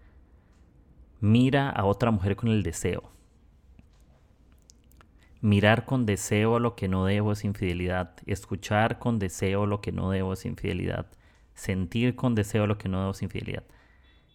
mira 1.21 1.69
a 1.69 1.85
otra 1.85 2.11
mujer 2.11 2.37
con 2.37 2.49
el 2.49 2.62
deseo. 2.62 3.11
Mirar 5.40 5.85
con 5.85 6.04
deseo 6.04 6.59
lo 6.59 6.75
que 6.75 6.88
no 6.88 7.04
debo 7.04 7.33
es 7.33 7.45
infidelidad. 7.45 8.16
Escuchar 8.26 8.99
con 8.99 9.18
deseo 9.18 9.66
lo 9.66 9.80
que 9.80 9.92
no 9.92 10.11
debo 10.11 10.33
es 10.33 10.45
infidelidad. 10.45 11.07
Sentir 11.54 12.16
con 12.16 12.35
deseo 12.35 12.66
lo 12.66 12.78
que 12.78 12.88
no 12.88 13.00
debo 13.00 13.12
es 13.12 13.23
infidelidad. 13.23 13.64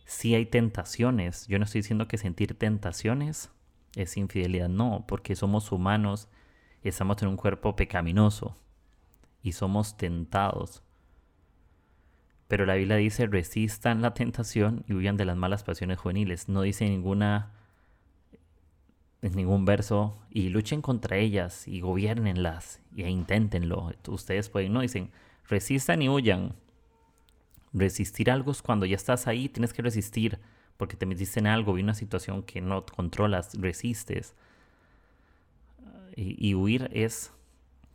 Si 0.06 0.36
hay 0.36 0.46
tentaciones, 0.46 1.48
yo 1.48 1.60
no 1.60 1.66
estoy 1.66 1.80
diciendo 1.80 2.08
que 2.08 2.18
sentir 2.18 2.58
tentaciones 2.58 3.52
es 3.96 4.18
infidelidad, 4.18 4.70
no, 4.70 5.06
porque 5.08 5.36
somos 5.36 5.72
humanos, 5.72 6.30
estamos 6.84 7.22
en 7.22 7.30
un 7.30 7.38
cuerpo 7.38 7.76
pecaminoso 7.76 8.58
y 9.42 9.54
somos 9.54 9.98
tentados. 9.98 10.84
Pero 12.48 12.66
la 12.66 12.76
Biblia 12.76 12.98
dice 12.98 13.28
resistan 13.28 14.02
la 14.02 14.14
tentación 14.14 14.84
y 14.88 14.94
huyan 14.94 15.18
de 15.18 15.26
las 15.26 15.38
malas 15.38 15.64
pasiones 15.64 16.00
juveniles. 16.00 16.50
No 16.50 16.62
dice 16.62 16.88
ninguna 16.88 17.52
en 19.24 19.36
ningún 19.36 19.66
verso 19.66 20.20
y 20.30 20.50
luchen 20.50 20.82
contra 20.82 21.18
ellas 21.18 21.68
y 21.68 21.80
gobiernenlas 21.80 22.82
y 22.96 23.04
inténtenlo. 23.04 23.92
Ustedes 24.08 24.50
pueden, 24.50 24.74
no 24.74 24.82
dicen 24.82 25.12
resistan 25.48 26.02
y 26.02 26.10
huyan. 26.10 26.54
Resistir 27.72 28.30
algo 28.30 28.52
es 28.52 28.62
cuando 28.62 28.86
ya 28.86 28.96
estás 28.96 29.26
ahí, 29.26 29.50
tienes 29.50 29.74
que 29.74 29.82
resistir 29.82 30.40
porque 30.78 30.98
te 30.98 31.06
metiste 31.06 31.40
en 31.40 31.48
algo, 31.48 31.74
vi 31.74 31.82
una 31.82 31.94
situación 31.94 32.44
que 32.44 32.62
no 32.62 32.86
controlas, 32.86 33.54
resistes. 33.60 34.36
Y, 36.16 36.54
huir 36.54 36.92
es, 36.94 37.32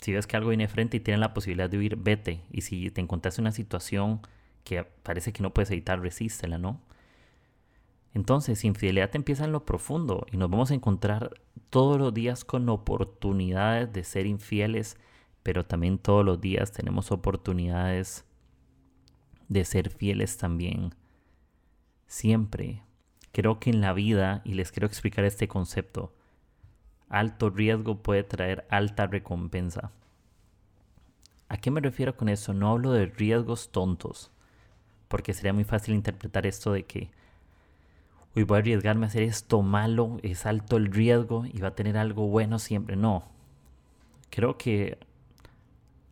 si 0.00 0.12
ves 0.12 0.26
que 0.26 0.36
algo 0.36 0.48
viene 0.48 0.66
frente 0.66 0.96
y 0.96 1.00
tienes 1.00 1.20
la 1.20 1.34
posibilidad 1.34 1.70
de 1.70 1.78
huir, 1.78 1.96
vete. 1.96 2.40
Y 2.50 2.62
si 2.62 2.90
te 2.90 3.00
encontraste 3.00 3.40
en 3.40 3.44
una 3.44 3.52
situación 3.52 4.20
que 4.64 4.82
parece 4.82 5.32
que 5.32 5.42
no 5.42 5.54
puedes 5.54 5.70
evitar, 5.70 6.00
resístela, 6.00 6.58
¿no? 6.58 6.80
Entonces, 8.14 8.64
infidelidad 8.64 9.14
empieza 9.14 9.44
en 9.44 9.52
lo 9.52 9.64
profundo 9.64 10.26
y 10.32 10.36
nos 10.36 10.50
vamos 10.50 10.70
a 10.70 10.74
encontrar 10.74 11.40
todos 11.70 11.98
los 11.98 12.12
días 12.14 12.44
con 12.44 12.68
oportunidades 12.68 13.92
de 13.92 14.04
ser 14.04 14.26
infieles, 14.26 14.96
pero 15.42 15.66
también 15.66 15.98
todos 15.98 16.24
los 16.24 16.40
días 16.40 16.72
tenemos 16.72 17.12
oportunidades 17.12 18.24
de 19.48 19.64
ser 19.64 19.90
fieles 19.90 20.38
también. 20.38 20.94
Siempre. 22.06 22.82
Creo 23.32 23.60
que 23.60 23.70
en 23.70 23.80
la 23.80 23.92
vida, 23.92 24.40
y 24.44 24.54
les 24.54 24.72
quiero 24.72 24.86
explicar 24.86 25.24
este 25.24 25.48
concepto, 25.48 26.14
alto 27.08 27.50
riesgo 27.50 28.02
puede 28.02 28.24
traer 28.24 28.66
alta 28.70 29.06
recompensa. 29.06 29.92
¿A 31.48 31.58
qué 31.58 31.70
me 31.70 31.80
refiero 31.80 32.16
con 32.16 32.28
eso? 32.28 32.52
No 32.54 32.70
hablo 32.70 32.92
de 32.92 33.06
riesgos 33.06 33.70
tontos 33.70 34.32
porque 35.08 35.32
sería 35.32 35.52
muy 35.52 35.64
fácil 35.64 35.94
interpretar 35.94 36.46
esto 36.46 36.72
de 36.72 36.84
que, 36.84 37.10
uy, 38.34 38.42
voy 38.44 38.56
a 38.56 38.58
arriesgarme 38.60 39.06
a 39.06 39.08
hacer 39.08 39.22
esto 39.22 39.62
malo, 39.62 40.18
es 40.22 40.46
alto 40.46 40.76
el 40.76 40.92
riesgo 40.92 41.44
y 41.46 41.60
va 41.60 41.68
a 41.68 41.74
tener 41.74 41.96
algo 41.96 42.28
bueno 42.28 42.58
siempre. 42.58 42.96
No, 42.96 43.24
creo 44.30 44.58
que 44.58 44.98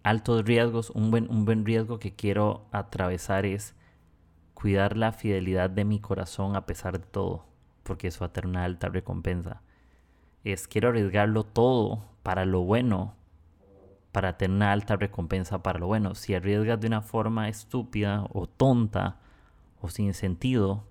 altos 0.03 0.45
riesgos, 0.45 0.91
un 0.91 1.11
buen, 1.11 1.31
un 1.31 1.45
buen 1.45 1.65
riesgo 1.65 1.99
que 1.99 2.15
quiero 2.15 2.65
atravesar 2.73 3.45
es 3.45 3.75
cuidar 4.55 4.97
la 4.97 5.13
fidelidad 5.13 5.69
de 5.69 5.85
mi 5.85 6.01
corazón 6.01 6.57
a 6.57 6.65
pesar 6.65 6.99
de 6.99 7.07
todo, 7.07 7.45
porque 7.83 8.09
eso 8.09 8.21
va 8.21 8.27
a 8.27 8.33
tener 8.33 8.49
una 8.49 8.65
alta 8.65 8.89
recompensa. 8.89 9.63
Es 10.45 10.69
quiero 10.69 10.91
arriesgarlo 10.91 11.45
todo 11.45 12.05
para 12.23 12.45
lo 12.45 12.63
bueno, 12.63 13.15
para 14.13 14.39
tener 14.39 14.57
una 14.57 14.73
alta 14.73 14.97
recompensa 14.97 15.63
para 15.63 15.79
lo 15.79 15.89
bueno. 15.89 16.15
Si 16.15 16.35
arriesgas 16.35 16.81
de 16.81 16.87
una 16.87 17.03
forma 17.03 17.49
estúpida 17.49 18.27
o 18.33 18.47
tonta 18.47 19.19
o 19.81 19.91
sin 19.91 20.15
sentido, 20.15 20.85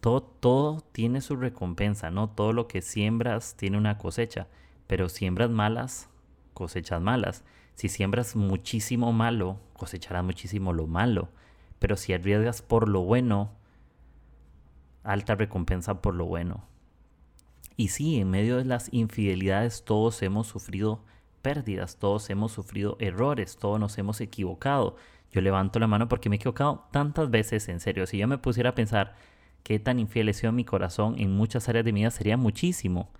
todo, 0.00 0.22
todo 0.22 0.80
tiene 0.92 1.20
su 1.20 1.36
recompensa, 1.36 2.10
¿no? 2.10 2.28
Todo 2.28 2.52
lo 2.52 2.68
que 2.68 2.82
siembras 2.82 3.56
tiene 3.56 3.78
una 3.78 3.98
cosecha, 3.98 4.46
pero 4.86 5.08
siembras 5.08 5.50
malas, 5.50 6.08
cosechas 6.54 7.00
malas. 7.00 7.44
Si 7.74 7.88
siembras 7.88 8.36
muchísimo 8.36 9.12
malo, 9.12 9.58
cosecharás 9.74 10.24
muchísimo 10.24 10.72
lo 10.72 10.86
malo. 10.86 11.28
Pero 11.78 11.96
si 11.96 12.12
arriesgas 12.12 12.62
por 12.62 12.88
lo 12.88 13.02
bueno, 13.02 13.50
alta 15.02 15.34
recompensa 15.34 16.00
por 16.00 16.14
lo 16.14 16.24
bueno. 16.24 16.64
Y 17.76 17.88
sí, 17.88 18.18
en 18.18 18.30
medio 18.30 18.56
de 18.56 18.64
las 18.64 18.88
infidelidades 18.92 19.84
todos 19.84 20.22
hemos 20.22 20.46
sufrido 20.46 21.04
pérdidas, 21.42 21.98
todos 21.98 22.30
hemos 22.30 22.52
sufrido 22.52 22.96
errores, 22.98 23.56
todos 23.56 23.78
nos 23.78 23.98
hemos 23.98 24.20
equivocado. 24.20 24.96
Yo 25.30 25.42
levanto 25.42 25.78
la 25.78 25.86
mano 25.86 26.08
porque 26.08 26.30
me 26.30 26.36
he 26.36 26.38
equivocado 26.38 26.86
tantas 26.90 27.30
veces, 27.30 27.68
en 27.68 27.80
serio. 27.80 28.06
Si 28.06 28.16
yo 28.16 28.26
me 28.26 28.38
pusiera 28.38 28.70
a 28.70 28.74
pensar 28.74 29.14
qué 29.66 29.80
tan 29.80 29.98
infiel 29.98 30.28
he 30.28 30.32
sido 30.32 30.52
mi 30.52 30.64
corazón 30.64 31.16
en 31.18 31.32
muchas 31.32 31.68
áreas 31.68 31.84
de 31.84 31.92
mi 31.92 32.02
vida, 32.02 32.12
sería 32.12 32.36
muchísimo. 32.36 33.10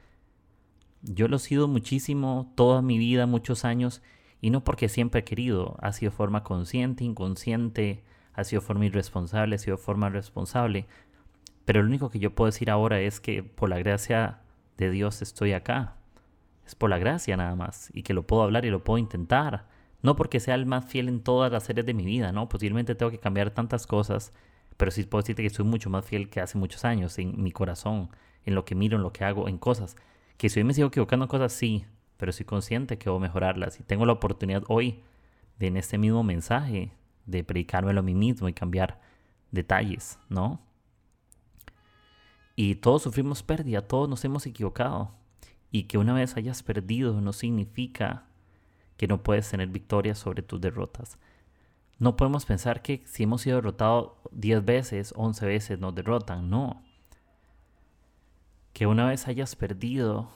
Yo 1.02 1.26
lo 1.26 1.38
he 1.38 1.40
sido 1.40 1.66
muchísimo 1.66 2.52
toda 2.54 2.82
mi 2.82 2.98
vida, 2.98 3.26
muchos 3.26 3.64
años, 3.64 4.00
y 4.40 4.50
no 4.50 4.62
porque 4.62 4.88
siempre 4.88 5.22
he 5.22 5.24
querido. 5.24 5.76
Ha 5.80 5.92
sido 5.92 6.12
forma 6.12 6.44
consciente, 6.44 7.02
inconsciente, 7.02 8.04
ha 8.32 8.44
sido 8.44 8.62
forma 8.62 8.86
irresponsable, 8.86 9.56
ha 9.56 9.58
sido 9.58 9.76
forma 9.76 10.08
responsable. 10.08 10.86
Pero 11.64 11.82
lo 11.82 11.88
único 11.88 12.10
que 12.10 12.20
yo 12.20 12.32
puedo 12.32 12.46
decir 12.46 12.70
ahora 12.70 13.00
es 13.00 13.18
que 13.18 13.42
por 13.42 13.68
la 13.68 13.78
gracia 13.78 14.38
de 14.78 14.92
Dios 14.92 15.22
estoy 15.22 15.52
acá 15.52 15.96
es 16.64 16.76
por 16.76 16.90
la 16.90 16.98
gracia 16.98 17.36
nada 17.36 17.56
más 17.56 17.90
y 17.92 18.04
que 18.04 18.14
lo 18.14 18.24
puedo 18.24 18.44
hablar 18.44 18.64
y 18.64 18.70
lo 18.70 18.84
puedo 18.84 18.98
intentar. 18.98 19.66
No 20.00 20.14
porque 20.14 20.38
sea 20.38 20.54
el 20.54 20.64
más 20.64 20.84
fiel 20.84 21.08
en 21.08 21.24
todas 21.24 21.50
las 21.50 21.68
áreas 21.70 21.86
de 21.86 21.94
mi 21.94 22.04
vida, 22.04 22.30
¿no? 22.30 22.48
Posiblemente 22.48 22.94
tengo 22.94 23.10
que 23.10 23.18
cambiar 23.18 23.50
tantas 23.50 23.88
cosas, 23.88 24.32
pero 24.76 24.90
sí 24.90 25.04
puedo 25.04 25.22
decirte 25.22 25.42
que 25.42 25.50
soy 25.50 25.64
mucho 25.64 25.90
más 25.90 26.04
fiel 26.04 26.28
que 26.28 26.40
hace 26.40 26.58
muchos 26.58 26.84
años 26.84 27.18
en 27.18 27.42
mi 27.42 27.52
corazón, 27.52 28.10
en 28.44 28.54
lo 28.54 28.64
que 28.64 28.74
miro, 28.74 28.96
en 28.96 29.02
lo 29.02 29.12
que 29.12 29.24
hago, 29.24 29.48
en 29.48 29.58
cosas. 29.58 29.96
Que 30.36 30.48
si 30.48 30.60
hoy 30.60 30.64
me 30.64 30.74
sigo 30.74 30.88
equivocando 30.88 31.24
en 31.24 31.28
cosas, 31.28 31.52
sí, 31.52 31.84
pero 32.16 32.32
soy 32.32 32.46
consciente 32.46 32.98
que 32.98 33.08
a 33.08 33.18
mejorarlas 33.18 33.80
y 33.80 33.82
tengo 33.82 34.06
la 34.06 34.12
oportunidad 34.12 34.62
hoy 34.68 35.02
de 35.58 35.68
en 35.68 35.76
este 35.76 35.98
mismo 35.98 36.22
mensaje 36.22 36.92
de 37.26 37.44
predicármelo 37.44 38.00
a 38.00 38.02
mí 38.02 38.14
mismo 38.14 38.48
y 38.48 38.52
cambiar 38.52 39.00
detalles, 39.50 40.18
¿no? 40.28 40.60
Y 42.54 42.76
todos 42.76 43.02
sufrimos 43.02 43.42
pérdida, 43.42 43.82
todos 43.82 44.08
nos 44.08 44.24
hemos 44.24 44.46
equivocado. 44.46 45.14
Y 45.70 45.84
que 45.84 45.98
una 45.98 46.14
vez 46.14 46.36
hayas 46.36 46.62
perdido 46.62 47.20
no 47.20 47.32
significa 47.34 48.24
que 48.96 49.06
no 49.06 49.22
puedes 49.22 49.50
tener 49.50 49.68
victoria 49.68 50.14
sobre 50.14 50.42
tus 50.42 50.60
derrotas. 50.60 51.18
No 51.98 52.16
podemos 52.16 52.44
pensar 52.44 52.82
que 52.82 53.02
si 53.06 53.22
hemos 53.22 53.42
sido 53.42 53.56
derrotados 53.56 54.12
10 54.32 54.64
veces, 54.64 55.14
11 55.16 55.46
veces 55.46 55.78
nos 55.78 55.94
derrotan. 55.94 56.50
No. 56.50 56.82
Que 58.72 58.86
una 58.86 59.06
vez 59.06 59.26
hayas 59.28 59.56
perdido 59.56 60.30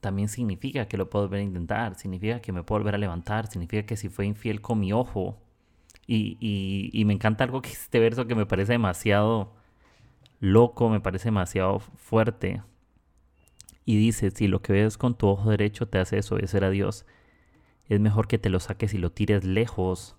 también 0.00 0.28
significa 0.28 0.88
que 0.88 0.96
lo 0.96 1.10
puedo 1.10 1.26
volver 1.26 1.40
a 1.40 1.44
intentar, 1.44 1.94
significa 1.94 2.40
que 2.40 2.52
me 2.52 2.62
puedo 2.62 2.80
volver 2.80 2.94
a 2.94 2.98
levantar, 2.98 3.46
significa 3.48 3.86
que 3.86 3.96
si 3.96 4.08
fue 4.08 4.26
infiel 4.26 4.60
con 4.60 4.80
mi 4.80 4.92
ojo, 4.92 5.38
y, 6.06 6.90
y, 6.92 7.04
me 7.04 7.12
encanta 7.12 7.44
algo 7.44 7.62
que 7.62 7.70
este 7.70 8.00
verso 8.00 8.26
que 8.26 8.34
me 8.34 8.44
parece 8.44 8.72
demasiado 8.72 9.52
loco, 10.40 10.88
me 10.88 11.00
parece 11.00 11.26
demasiado 11.26 11.78
fuerte. 11.78 12.62
Y 13.84 13.96
dice, 13.96 14.32
si 14.32 14.48
lo 14.48 14.60
que 14.60 14.72
ves 14.72 14.98
con 14.98 15.14
tu 15.14 15.28
ojo 15.28 15.50
derecho 15.50 15.86
te 15.86 15.98
hace 15.98 16.16
desobedecer 16.16 16.64
a 16.64 16.70
Dios, 16.70 17.06
es 17.88 18.00
mejor 18.00 18.26
que 18.26 18.38
te 18.38 18.50
lo 18.50 18.58
saques 18.58 18.92
y 18.92 18.98
lo 18.98 19.12
tires 19.12 19.44
lejos. 19.44 20.16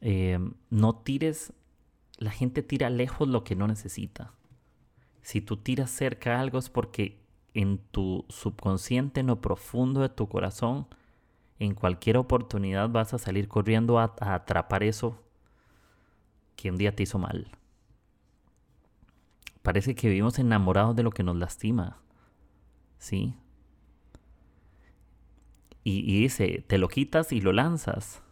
Eh, 0.00 0.38
no 0.70 0.96
tires, 0.96 1.52
la 2.18 2.30
gente 2.30 2.62
tira 2.62 2.90
lejos 2.90 3.28
lo 3.28 3.44
que 3.44 3.56
no 3.56 3.66
necesita. 3.66 4.32
Si 5.22 5.40
tú 5.40 5.56
tiras 5.56 5.90
cerca 5.90 6.40
algo 6.40 6.58
es 6.58 6.70
porque 6.70 7.20
en 7.54 7.78
tu 7.78 8.24
subconsciente, 8.28 9.20
en 9.20 9.26
lo 9.26 9.40
profundo 9.40 10.00
de 10.00 10.08
tu 10.08 10.28
corazón, 10.28 10.86
en 11.58 11.74
cualquier 11.74 12.16
oportunidad 12.16 12.88
vas 12.88 13.14
a 13.14 13.18
salir 13.18 13.48
corriendo 13.48 13.98
a, 13.98 14.14
atrapar 14.20 14.82
eso 14.82 15.22
que 16.56 16.70
un 16.70 16.76
día 16.76 16.94
te 16.94 17.02
hizo 17.02 17.18
mal. 17.18 17.50
Parece 19.62 19.94
que 19.94 20.08
vivimos 20.08 20.38
enamorados 20.38 20.96
de 20.96 21.02
lo 21.02 21.10
que 21.10 21.22
nos 21.22 21.36
lastima. 21.36 21.98
¿Sí? 22.98 23.34
Y, 25.84 26.20
dice, 26.20 26.64
te 26.66 26.76
lo 26.76 26.88
quitas 26.88 27.32
y 27.32 27.40
lo 27.40 27.52
lanzas. 27.52 28.22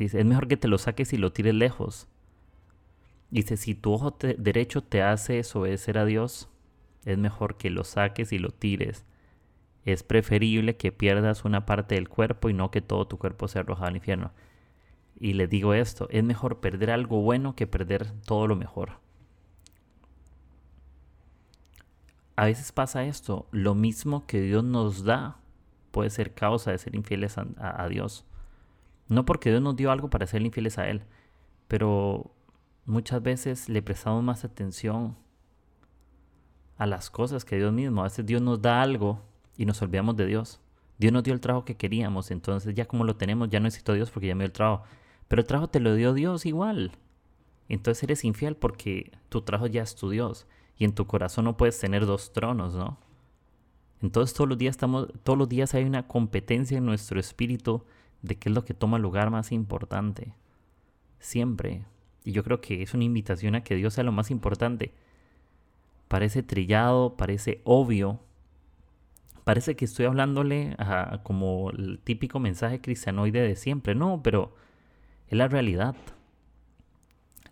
Dice, 0.00 0.18
es 0.18 0.24
mejor 0.24 0.48
que 0.48 0.56
te 0.56 0.66
lo 0.66 0.78
saques 0.78 1.12
y 1.12 1.18
lo 1.18 1.30
tires 1.30 1.54
lejos. 1.54 2.08
Dice, 3.30 3.58
si 3.58 3.74
tu 3.74 3.92
ojo 3.92 4.16
derecho 4.38 4.82
te 4.82 5.02
hace 5.02 5.34
desobedecer 5.34 5.98
a 5.98 6.06
Dios, 6.06 6.48
es 7.04 7.18
mejor 7.18 7.58
que 7.58 7.68
lo 7.68 7.84
saques 7.84 8.32
y 8.32 8.38
lo 8.38 8.48
tires. 8.48 9.04
Es 9.84 10.02
preferible 10.02 10.78
que 10.78 10.90
pierdas 10.90 11.44
una 11.44 11.66
parte 11.66 11.96
del 11.96 12.08
cuerpo 12.08 12.48
y 12.48 12.54
no 12.54 12.70
que 12.70 12.80
todo 12.80 13.06
tu 13.06 13.18
cuerpo 13.18 13.46
sea 13.46 13.60
arrojado 13.60 13.88
al 13.88 13.96
infierno. 13.96 14.32
Y 15.18 15.34
le 15.34 15.46
digo 15.46 15.74
esto, 15.74 16.08
es 16.10 16.24
mejor 16.24 16.60
perder 16.60 16.90
algo 16.92 17.20
bueno 17.20 17.54
que 17.54 17.66
perder 17.66 18.10
todo 18.24 18.46
lo 18.46 18.56
mejor. 18.56 19.00
A 22.36 22.46
veces 22.46 22.72
pasa 22.72 23.04
esto, 23.04 23.48
lo 23.50 23.74
mismo 23.74 24.26
que 24.26 24.40
Dios 24.40 24.64
nos 24.64 25.04
da 25.04 25.36
puede 25.90 26.08
ser 26.08 26.32
causa 26.32 26.70
de 26.70 26.78
ser 26.78 26.94
infieles 26.94 27.36
a, 27.36 27.86
Dios. 27.90 28.24
No 29.10 29.24
porque 29.26 29.50
Dios 29.50 29.60
nos 29.60 29.74
dio 29.74 29.90
algo 29.90 30.08
para 30.08 30.26
ser 30.28 30.40
infieles 30.40 30.78
a 30.78 30.88
Él, 30.88 31.02
pero 31.66 32.30
muchas 32.86 33.20
veces 33.20 33.68
le 33.68 33.82
prestamos 33.82 34.22
más 34.22 34.44
atención 34.44 35.16
a 36.76 36.86
las 36.86 37.10
cosas 37.10 37.44
que 37.44 37.56
Dios 37.56 37.72
mismo. 37.72 38.02
A 38.02 38.04
veces 38.04 38.24
Dios 38.24 38.40
nos 38.40 38.62
da 38.62 38.80
algo 38.80 39.20
y 39.56 39.66
nos 39.66 39.82
olvidamos 39.82 40.16
de 40.16 40.26
Dios. 40.26 40.60
Dios 40.96 41.12
nos 41.12 41.24
dio 41.24 41.34
el 41.34 41.40
trabajo 41.40 41.64
que 41.64 41.76
queríamos, 41.76 42.30
entonces 42.30 42.72
ya 42.72 42.86
como 42.86 43.02
lo 43.02 43.16
tenemos, 43.16 43.50
ya 43.50 43.58
no 43.58 43.64
necesito 43.64 43.94
Dios 43.94 44.12
porque 44.12 44.28
ya 44.28 44.36
me 44.36 44.44
dio 44.44 44.46
el 44.46 44.52
trabajo. 44.52 44.84
Pero 45.26 45.40
el 45.40 45.46
trabajo 45.46 45.68
te 45.68 45.80
lo 45.80 45.96
dio 45.96 46.14
Dios 46.14 46.46
igual. 46.46 46.92
Entonces 47.68 48.04
eres 48.04 48.24
infiel 48.24 48.54
porque 48.54 49.10
tu 49.28 49.42
trabajo 49.42 49.66
ya 49.66 49.82
es 49.82 49.96
tu 49.96 50.08
Dios 50.10 50.46
y 50.76 50.84
en 50.84 50.94
tu 50.94 51.08
corazón 51.08 51.46
no 51.46 51.56
puedes 51.56 51.80
tener 51.80 52.06
dos 52.06 52.32
tronos, 52.32 52.76
¿no? 52.76 52.96
Entonces 54.02 54.36
todos 54.36 54.48
los 54.48 54.56
días 54.56 54.74
estamos, 54.74 55.08
todos 55.24 55.36
los 55.36 55.48
días 55.48 55.74
hay 55.74 55.82
una 55.82 56.06
competencia 56.06 56.78
en 56.78 56.86
nuestro 56.86 57.18
espíritu 57.18 57.84
de 58.22 58.36
qué 58.36 58.48
es 58.48 58.54
lo 58.54 58.64
que 58.64 58.74
toma 58.74 58.98
lugar 58.98 59.30
más 59.30 59.52
importante. 59.52 60.34
Siempre. 61.18 61.84
Y 62.24 62.32
yo 62.32 62.44
creo 62.44 62.60
que 62.60 62.82
es 62.82 62.94
una 62.94 63.04
invitación 63.04 63.54
a 63.54 63.64
que 63.64 63.76
Dios 63.76 63.94
sea 63.94 64.04
lo 64.04 64.12
más 64.12 64.30
importante. 64.30 64.92
Parece 66.08 66.42
trillado, 66.42 67.16
parece 67.16 67.60
obvio, 67.64 68.20
parece 69.44 69.76
que 69.76 69.84
estoy 69.84 70.06
hablándole 70.06 70.74
a, 70.78 71.20
como 71.22 71.70
el 71.70 71.98
típico 72.02 72.40
mensaje 72.40 72.80
cristianoide 72.80 73.42
de 73.42 73.56
siempre. 73.56 73.94
No, 73.94 74.22
pero 74.22 74.54
es 75.28 75.38
la 75.38 75.48
realidad. 75.48 75.96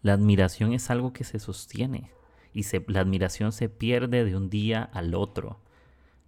La 0.02 0.12
admiración 0.12 0.72
es 0.72 0.90
algo 0.90 1.12
que 1.12 1.24
se 1.24 1.38
sostiene 1.38 2.10
y 2.52 2.64
la 2.88 3.00
admiración 3.00 3.52
se 3.52 3.68
pierde 3.68 4.24
de 4.24 4.36
un 4.36 4.50
día 4.50 4.82
al 4.82 5.14
otro. 5.14 5.60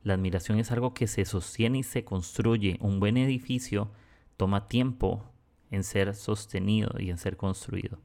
La 0.02 0.14
admiración 0.14 0.58
es 0.58 0.70
algo 0.70 0.94
que 0.94 1.06
se 1.06 1.24
sostiene 1.24 1.78
y 1.78 1.82
se 1.82 2.04
construye. 2.04 2.78
Un 2.80 3.00
buen 3.00 3.16
edificio 3.16 3.90
toma 4.40 4.68
tiempo 4.68 5.22
en 5.70 5.84
ser 5.84 6.14
sostenido 6.14 6.92
y 6.98 7.10
en 7.10 7.18
ser 7.18 7.36
construido. 7.36 7.98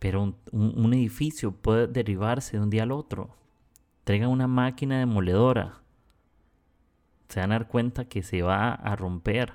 Pero 0.00 0.34
un, 0.50 0.92
edificio 0.92 1.52
puede 1.52 1.86
derivarse 1.86 2.56
de 2.56 2.64
un 2.64 2.70
día 2.70 2.82
al 2.82 2.90
otro. 2.90 3.36
Traigan 4.02 4.30
una 4.30 4.48
máquina 4.48 4.98
demoledora 4.98 5.82
se 7.28 7.38
van 7.38 7.52
a 7.52 7.58
dar 7.60 7.68
cuenta 7.68 8.06
que 8.06 8.24
se 8.24 8.42
va 8.42 8.72
a 8.72 8.96
romper. 8.96 9.52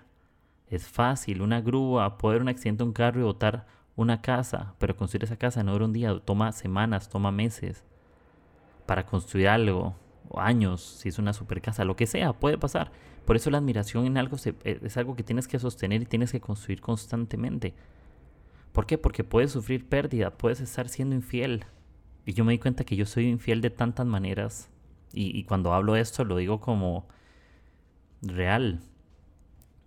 Es 0.69 0.87
fácil, 0.87 1.41
una 1.41 1.59
grúa, 1.59 2.17
poder 2.17 2.41
un 2.41 2.47
accidente 2.47 2.85
un 2.85 2.93
carro 2.93 3.19
y 3.19 3.23
botar 3.23 3.67
una 3.97 4.21
casa, 4.21 4.75
pero 4.79 4.95
construir 4.95 5.25
esa 5.25 5.35
casa 5.35 5.61
no 5.61 5.73
dura 5.73 5.85
un 5.85 5.91
día, 5.91 6.17
toma 6.23 6.53
semanas, 6.53 7.09
toma 7.09 7.33
meses. 7.33 7.83
Para 8.85 9.05
construir 9.05 9.49
algo, 9.49 9.95
años, 10.39 10.81
si 10.81 11.09
es 11.09 11.19
una 11.19 11.33
super 11.33 11.61
casa, 11.61 11.85
lo 11.85 11.95
que 11.95 12.07
sea, 12.07 12.33
puede 12.33 12.57
pasar. 12.57 12.91
Por 13.25 13.35
eso 13.35 13.49
la 13.49 13.59
admiración 13.59 14.05
en 14.05 14.17
algo 14.17 14.37
e, 14.45 14.79
es 14.83 14.97
algo 14.97 15.15
que 15.15 15.23
tienes 15.23 15.47
que 15.47 15.59
sostener 15.59 16.01
y 16.01 16.05
tienes 16.05 16.31
que 16.31 16.41
construir 16.41 16.81
constantemente. 16.81 17.73
¿Por 18.71 18.85
qué? 18.85 18.97
Porque 18.97 19.23
puedes 19.23 19.51
sufrir 19.51 19.87
pérdida, 19.87 20.31
puedes 20.31 20.59
estar 20.59 20.89
siendo 20.89 21.15
infiel. 21.15 21.65
Y 22.25 22.33
yo 22.33 22.43
me 22.43 22.53
di 22.53 22.59
cuenta 22.59 22.83
que 22.83 22.95
yo 22.95 23.05
soy 23.05 23.27
infiel 23.27 23.61
de 23.61 23.69
tantas 23.69 24.05
maneras. 24.05 24.69
Y, 25.13 25.43
cuando 25.43 25.73
hablo 25.73 25.95
esto 25.95 26.25
lo 26.25 26.37
digo 26.37 26.59
como 26.59 27.07
real. 28.23 28.81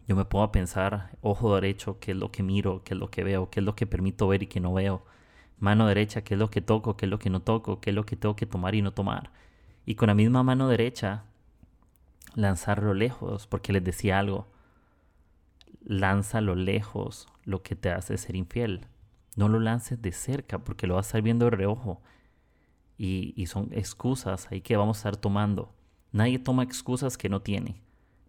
Yo 0.07 0.15
me 0.15 0.23
a 0.23 0.53
pensar, 0.53 1.19
ojo 1.21 1.57
derecho, 1.57 1.99
qué 1.99 2.13
es 2.13 2.17
lo 2.17 2.31
que 2.31 2.45
miro, 2.45 2.83
qué 2.85 2.95
es 2.95 3.01
lo 3.01 3.11
que 3.11 3.25
veo, 3.25 3.51
qué 3.51 3.59
es 3.59 3.67
lo 3.67 3.75
que 3.75 3.87
permito 3.89 4.29
ver 4.29 4.45
y 4.45 4.47
que 4.47 4.61
no 4.61 4.73
veo. 4.73 5.05
Mano 5.59 5.89
derecha, 5.89 6.23
qué 6.23 6.35
es 6.35 6.41
lo 6.41 6.49
que 6.49 6.61
toco, 6.61 6.97
qué 6.97 7.07
es 7.07 7.11
lo 7.11 7.19
que 7.19 7.31
no 7.31 7.41
toco, 7.43 7.81
qué 7.81 7.91
es 7.91 7.97
lo 7.97 8.07
que 8.07 8.15
tengo 8.15 8.37
que 8.37 8.47
tomar 8.47 8.77
y 8.77 8.83
no 8.83 8.93
tomar. 8.93 9.33
Y 9.87 9.95
con 9.95 10.09
la 10.09 10.15
misma 10.15 10.43
mano 10.43 10.69
derecha, 10.69 11.23
lanzarlo 12.35 12.93
lejos, 12.93 13.47
porque 13.47 13.73
les 13.73 13.85
decía 13.85 14.19
algo. 14.19 14.49
Lánzalo 15.85 16.57
lejos 16.57 17.29
lo 17.45 17.63
que 17.63 17.77
te 17.77 17.91
hace 17.91 18.19
ser 18.19 18.35
infiel. 18.35 18.89
No 19.37 19.49
lo 19.49 19.61
lances 19.61 20.03
de 20.03 20.11
cerca 20.11 20.59
porque 20.59 20.89
lo 20.89 20.97
vas 20.97 21.07
a 21.07 21.09
estar 21.11 21.23
viendo 21.23 21.45
de 21.45 21.53
reojo. 21.53 22.03
Y, 22.99 23.33
y 23.37 23.47
son 23.47 23.69
excusas 23.73 24.49
ahí 24.51 24.61
que 24.61 24.77
vamos 24.77 24.97
a 24.97 25.01
estar 25.01 25.17
tomando. 25.17 25.73
Nadie 26.11 26.41
toma 26.41 26.65
excusas 26.65 27.17
que 27.17 27.29
no 27.29 27.41
tiene. 27.41 27.81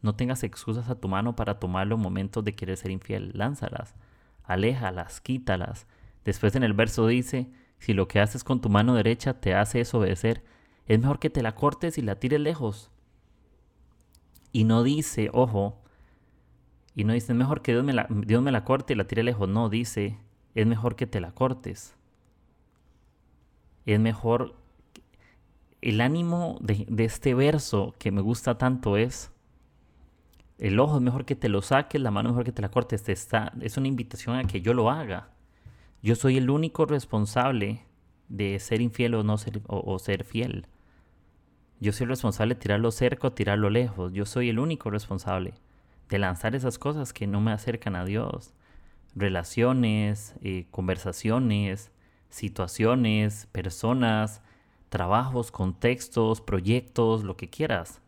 No 0.03 0.15
tengas 0.15 0.43
excusas 0.43 0.89
a 0.89 0.99
tu 0.99 1.07
mano 1.07 1.35
para 1.35 1.59
tomarlo 1.59 1.95
en 1.95 2.01
momentos 2.01 2.43
de 2.43 2.53
querer 2.53 2.77
ser 2.77 2.91
infiel. 2.91 3.31
Lánzalas, 3.33 3.95
aléjalas, 4.43 5.21
quítalas. 5.21 5.87
Después 6.23 6.55
en 6.55 6.63
el 6.63 6.73
verso 6.73 7.07
dice, 7.07 7.49
si 7.79 7.93
lo 7.93 8.07
que 8.07 8.19
haces 8.19 8.43
con 8.43 8.61
tu 8.61 8.69
mano 8.69 8.93
derecha 8.93 9.39
te 9.39 9.55
hace 9.55 9.79
desobedecer, 9.79 10.43
es 10.87 10.99
mejor 10.99 11.19
que 11.19 11.29
te 11.29 11.41
la 11.41 11.55
cortes 11.55 11.97
y 11.97 12.01
la 12.01 12.15
tires 12.15 12.39
lejos. 12.39 12.91
Y 14.51 14.63
no 14.63 14.83
dice, 14.83 15.29
ojo, 15.33 15.77
y 16.95 17.03
no 17.03 17.13
dice, 17.13 17.33
es 17.33 17.37
mejor 17.37 17.61
que 17.61 17.73
Dios 17.73 17.83
me 17.83 17.93
la, 17.93 18.07
Dios 18.09 18.41
me 18.41 18.51
la 18.51 18.63
corte 18.63 18.93
y 18.93 18.95
la 18.95 19.05
tire 19.05 19.23
lejos. 19.23 19.47
No, 19.47 19.69
dice, 19.69 20.17
es 20.55 20.65
mejor 20.65 20.95
que 20.95 21.07
te 21.07 21.21
la 21.21 21.31
cortes. 21.31 21.95
Es 23.85 23.99
mejor... 23.99 24.55
El 25.79 26.01
ánimo 26.01 26.57
de, 26.59 26.87
de 26.89 27.05
este 27.05 27.35
verso 27.35 27.93
que 27.99 28.11
me 28.11 28.21
gusta 28.21 28.57
tanto 28.57 28.97
es, 28.97 29.31
el 30.57 30.79
ojo 30.79 30.95
es 30.95 31.01
mejor 31.01 31.25
que 31.25 31.35
te 31.35 31.49
lo 31.49 31.61
saques, 31.61 32.01
la 32.01 32.09
mano 32.09 32.29
es 32.29 32.33
mejor 32.33 32.45
que 32.45 32.51
te 32.51 32.61
la 32.61 32.69
cortes. 32.69 33.07
está, 33.09 33.53
es 33.61 33.77
una 33.77 33.87
invitación 33.87 34.35
a 34.37 34.43
que 34.45 34.61
yo 34.61 34.73
lo 34.73 34.89
haga. 34.89 35.29
Yo 36.01 36.15
soy 36.15 36.37
el 36.37 36.49
único 36.49 36.85
responsable 36.85 37.83
de 38.27 38.59
ser 38.59 38.81
infiel 38.81 39.15
o 39.15 39.23
no 39.23 39.37
ser, 39.37 39.61
o, 39.67 39.99
ser 39.99 40.23
fiel. 40.23 40.67
Yo 41.79 41.93
soy 41.93 42.05
el 42.05 42.09
responsable 42.09 42.55
de 42.55 42.61
tirarlo 42.61 42.91
cerca 42.91 43.27
o 43.27 43.33
tirarlo 43.33 43.69
lejos. 43.69 44.13
Yo 44.13 44.25
soy 44.25 44.49
el 44.49 44.59
único 44.59 44.89
responsable 44.89 45.53
de 46.09 46.19
lanzar 46.19 46.55
esas 46.55 46.79
cosas 46.79 47.13
que 47.13 47.27
no 47.27 47.41
me 47.41 47.51
acercan 47.51 47.95
a 47.95 48.05
Dios. 48.05 48.53
Relaciones, 49.15 50.35
eh, 50.41 50.65
conversaciones, 50.71 51.91
situaciones, 52.29 53.47
personas, 53.51 54.41
trabajos, 54.89 55.51
contextos, 55.51 56.41
proyectos, 56.41 57.23
lo 57.23 57.37
que 57.37 57.49
quieras. 57.49 58.01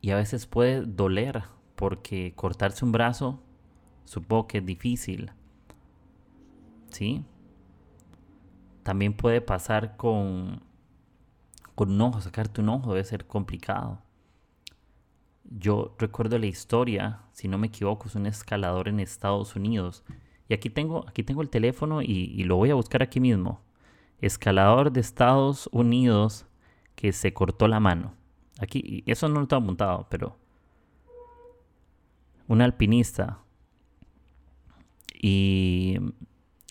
Y 0.00 0.10
a 0.10 0.16
veces 0.16 0.46
puede 0.46 0.82
doler 0.82 1.44
porque 1.76 2.34
cortarse 2.34 2.84
un 2.84 2.92
brazo 2.92 3.40
supongo 4.04 4.46
que 4.46 4.58
es 4.58 4.66
difícil. 4.66 5.32
¿Sí? 6.90 7.24
También 8.82 9.14
puede 9.14 9.40
pasar 9.40 9.96
con, 9.96 10.60
con 11.74 11.90
un 11.92 12.00
ojo, 12.00 12.20
sacarte 12.20 12.60
un 12.60 12.68
ojo 12.68 12.92
debe 12.92 13.04
ser 13.04 13.26
complicado. 13.26 14.00
Yo 15.44 15.94
recuerdo 15.98 16.38
la 16.38 16.46
historia, 16.46 17.20
si 17.32 17.48
no 17.48 17.58
me 17.58 17.68
equivoco, 17.68 18.08
es 18.08 18.14
un 18.14 18.26
escalador 18.26 18.88
en 18.88 19.00
Estados 19.00 19.54
Unidos. 19.54 20.02
Y 20.48 20.54
aquí 20.54 20.70
tengo, 20.70 21.04
aquí 21.08 21.22
tengo 21.22 21.42
el 21.42 21.50
teléfono 21.50 22.02
y, 22.02 22.44
lo 22.44 22.56
voy 22.56 22.70
a 22.70 22.74
buscar 22.74 23.02
aquí 23.02 23.20
mismo. 23.20 23.60
escalador 24.20 24.92
de 24.92 25.00
Estados 25.00 25.68
Unidos 25.72 26.46
que 26.94 27.12
se 27.12 27.32
cortó 27.32 27.68
la 27.68 27.80
mano. 27.80 28.14
Aquí, 28.60 29.02
eso 29.06 29.28
no 29.28 29.40
lo 29.40 29.48
tengo 29.48 29.62
apuntado, 29.62 30.06
pero 30.10 30.36
un 32.48 32.62
alpinista. 32.62 33.38
Y, 35.14 35.98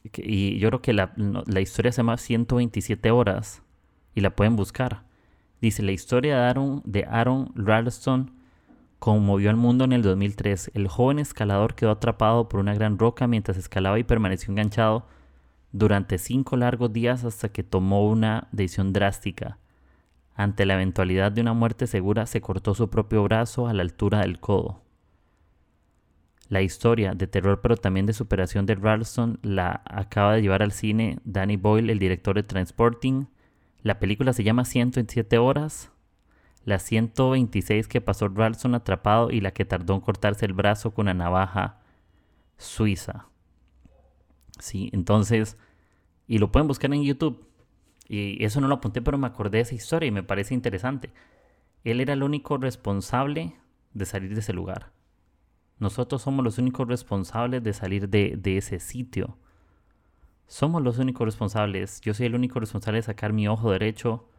y 0.03 0.57
yo 0.57 0.69
creo 0.69 0.81
que 0.81 0.93
la, 0.93 1.13
la, 1.15 1.61
historia 1.61 1.91
se 1.91 1.97
llama 1.97 2.17
127 2.17 3.11
horas 3.11 3.61
y 4.15 4.21
la 4.21 4.35
pueden 4.35 4.55
buscar. 4.55 5.03
Dice, 5.61 5.83
la 5.83 5.91
historia 5.91 6.37
de 6.37 6.43
Aaron, 6.43 6.81
de 6.85 7.05
Aaron 7.05 7.51
Ralston 7.55 8.31
conmovió 8.99 9.49
al 9.49 9.57
mundo 9.57 9.83
en 9.83 9.93
el 9.93 10.01
2003. 10.01 10.71
El 10.73 10.87
joven 10.87 11.19
escalador 11.19 11.75
quedó 11.75 11.91
atrapado 11.91 12.49
por 12.49 12.59
una 12.59 12.73
gran 12.73 12.97
roca 12.97 13.27
mientras 13.27 13.57
escalaba 13.57 13.99
y 13.99 14.03
permaneció 14.03 14.51
enganchado 14.51 15.05
durante 15.71 16.17
cinco 16.17 16.57
largos 16.57 16.91
días 16.91 17.23
hasta 17.23 17.49
que 17.49 17.63
tomó 17.63 18.07
una 18.07 18.47
decisión 18.51 18.93
drástica. 18.93 19.57
Ante 20.35 20.65
la 20.65 20.75
eventualidad 20.75 21.31
de 21.31 21.41
una 21.41 21.53
muerte 21.53 21.87
segura, 21.87 22.25
se 22.25 22.41
cortó 22.41 22.73
su 22.73 22.89
propio 22.89 23.23
brazo 23.23 23.67
a 23.67 23.73
la 23.73 23.83
altura 23.83 24.21
del 24.21 24.39
codo. 24.39 24.80
La 26.51 26.61
historia 26.61 27.13
de 27.13 27.27
terror 27.27 27.61
pero 27.61 27.77
también 27.77 28.05
de 28.05 28.11
superación 28.11 28.65
de 28.65 28.75
Ralston 28.75 29.39
la 29.41 29.83
acaba 29.85 30.33
de 30.33 30.41
llevar 30.41 30.61
al 30.61 30.73
cine 30.73 31.17
Danny 31.23 31.55
Boyle, 31.55 31.89
el 31.89 31.97
director 31.97 32.35
de 32.35 32.43
Transporting. 32.43 33.27
La 33.83 33.99
película 33.99 34.33
se 34.33 34.43
llama 34.43 34.65
127 34.65 35.37
horas. 35.37 35.93
Las 36.65 36.83
126 36.83 37.87
que 37.87 38.01
pasó 38.01 38.27
Ralston 38.27 38.75
atrapado 38.75 39.31
y 39.31 39.39
la 39.39 39.51
que 39.51 39.63
tardó 39.63 39.93
en 39.93 40.01
cortarse 40.01 40.45
el 40.45 40.51
brazo 40.51 40.93
con 40.93 41.05
una 41.05 41.13
navaja 41.13 41.79
suiza. 42.57 43.27
Sí, 44.59 44.89
entonces, 44.91 45.57
y 46.27 46.39
lo 46.39 46.51
pueden 46.51 46.67
buscar 46.67 46.93
en 46.93 47.03
YouTube. 47.03 47.47
Y 48.09 48.43
eso 48.43 48.59
no 48.59 48.67
lo 48.67 48.75
apunté, 48.75 49.01
pero 49.01 49.17
me 49.17 49.27
acordé 49.27 49.59
de 49.59 49.61
esa 49.61 49.75
historia 49.75 50.07
y 50.07 50.11
me 50.11 50.21
parece 50.21 50.53
interesante. 50.53 51.13
Él 51.85 52.01
era 52.01 52.11
el 52.11 52.23
único 52.23 52.57
responsable 52.57 53.55
de 53.93 54.05
salir 54.05 54.33
de 54.33 54.41
ese 54.41 54.51
lugar. 54.51 54.91
Nosotros 55.81 56.21
somos 56.21 56.45
los 56.45 56.59
únicos 56.59 56.87
responsables 56.87 57.63
de 57.63 57.73
salir 57.73 58.07
de, 58.07 58.39
ese 58.55 58.79
sitio. 58.79 59.39
Somos 60.45 60.83
los 60.83 60.99
únicos 60.99 61.25
responsables. 61.25 62.01
Yo 62.01 62.13
soy 62.13 62.27
el 62.27 62.35
único 62.35 62.59
responsable 62.59 62.99
de 62.99 63.01
sacar 63.01 63.33
mi 63.33 63.47
ojo 63.47 63.71
derecho, 63.71 64.29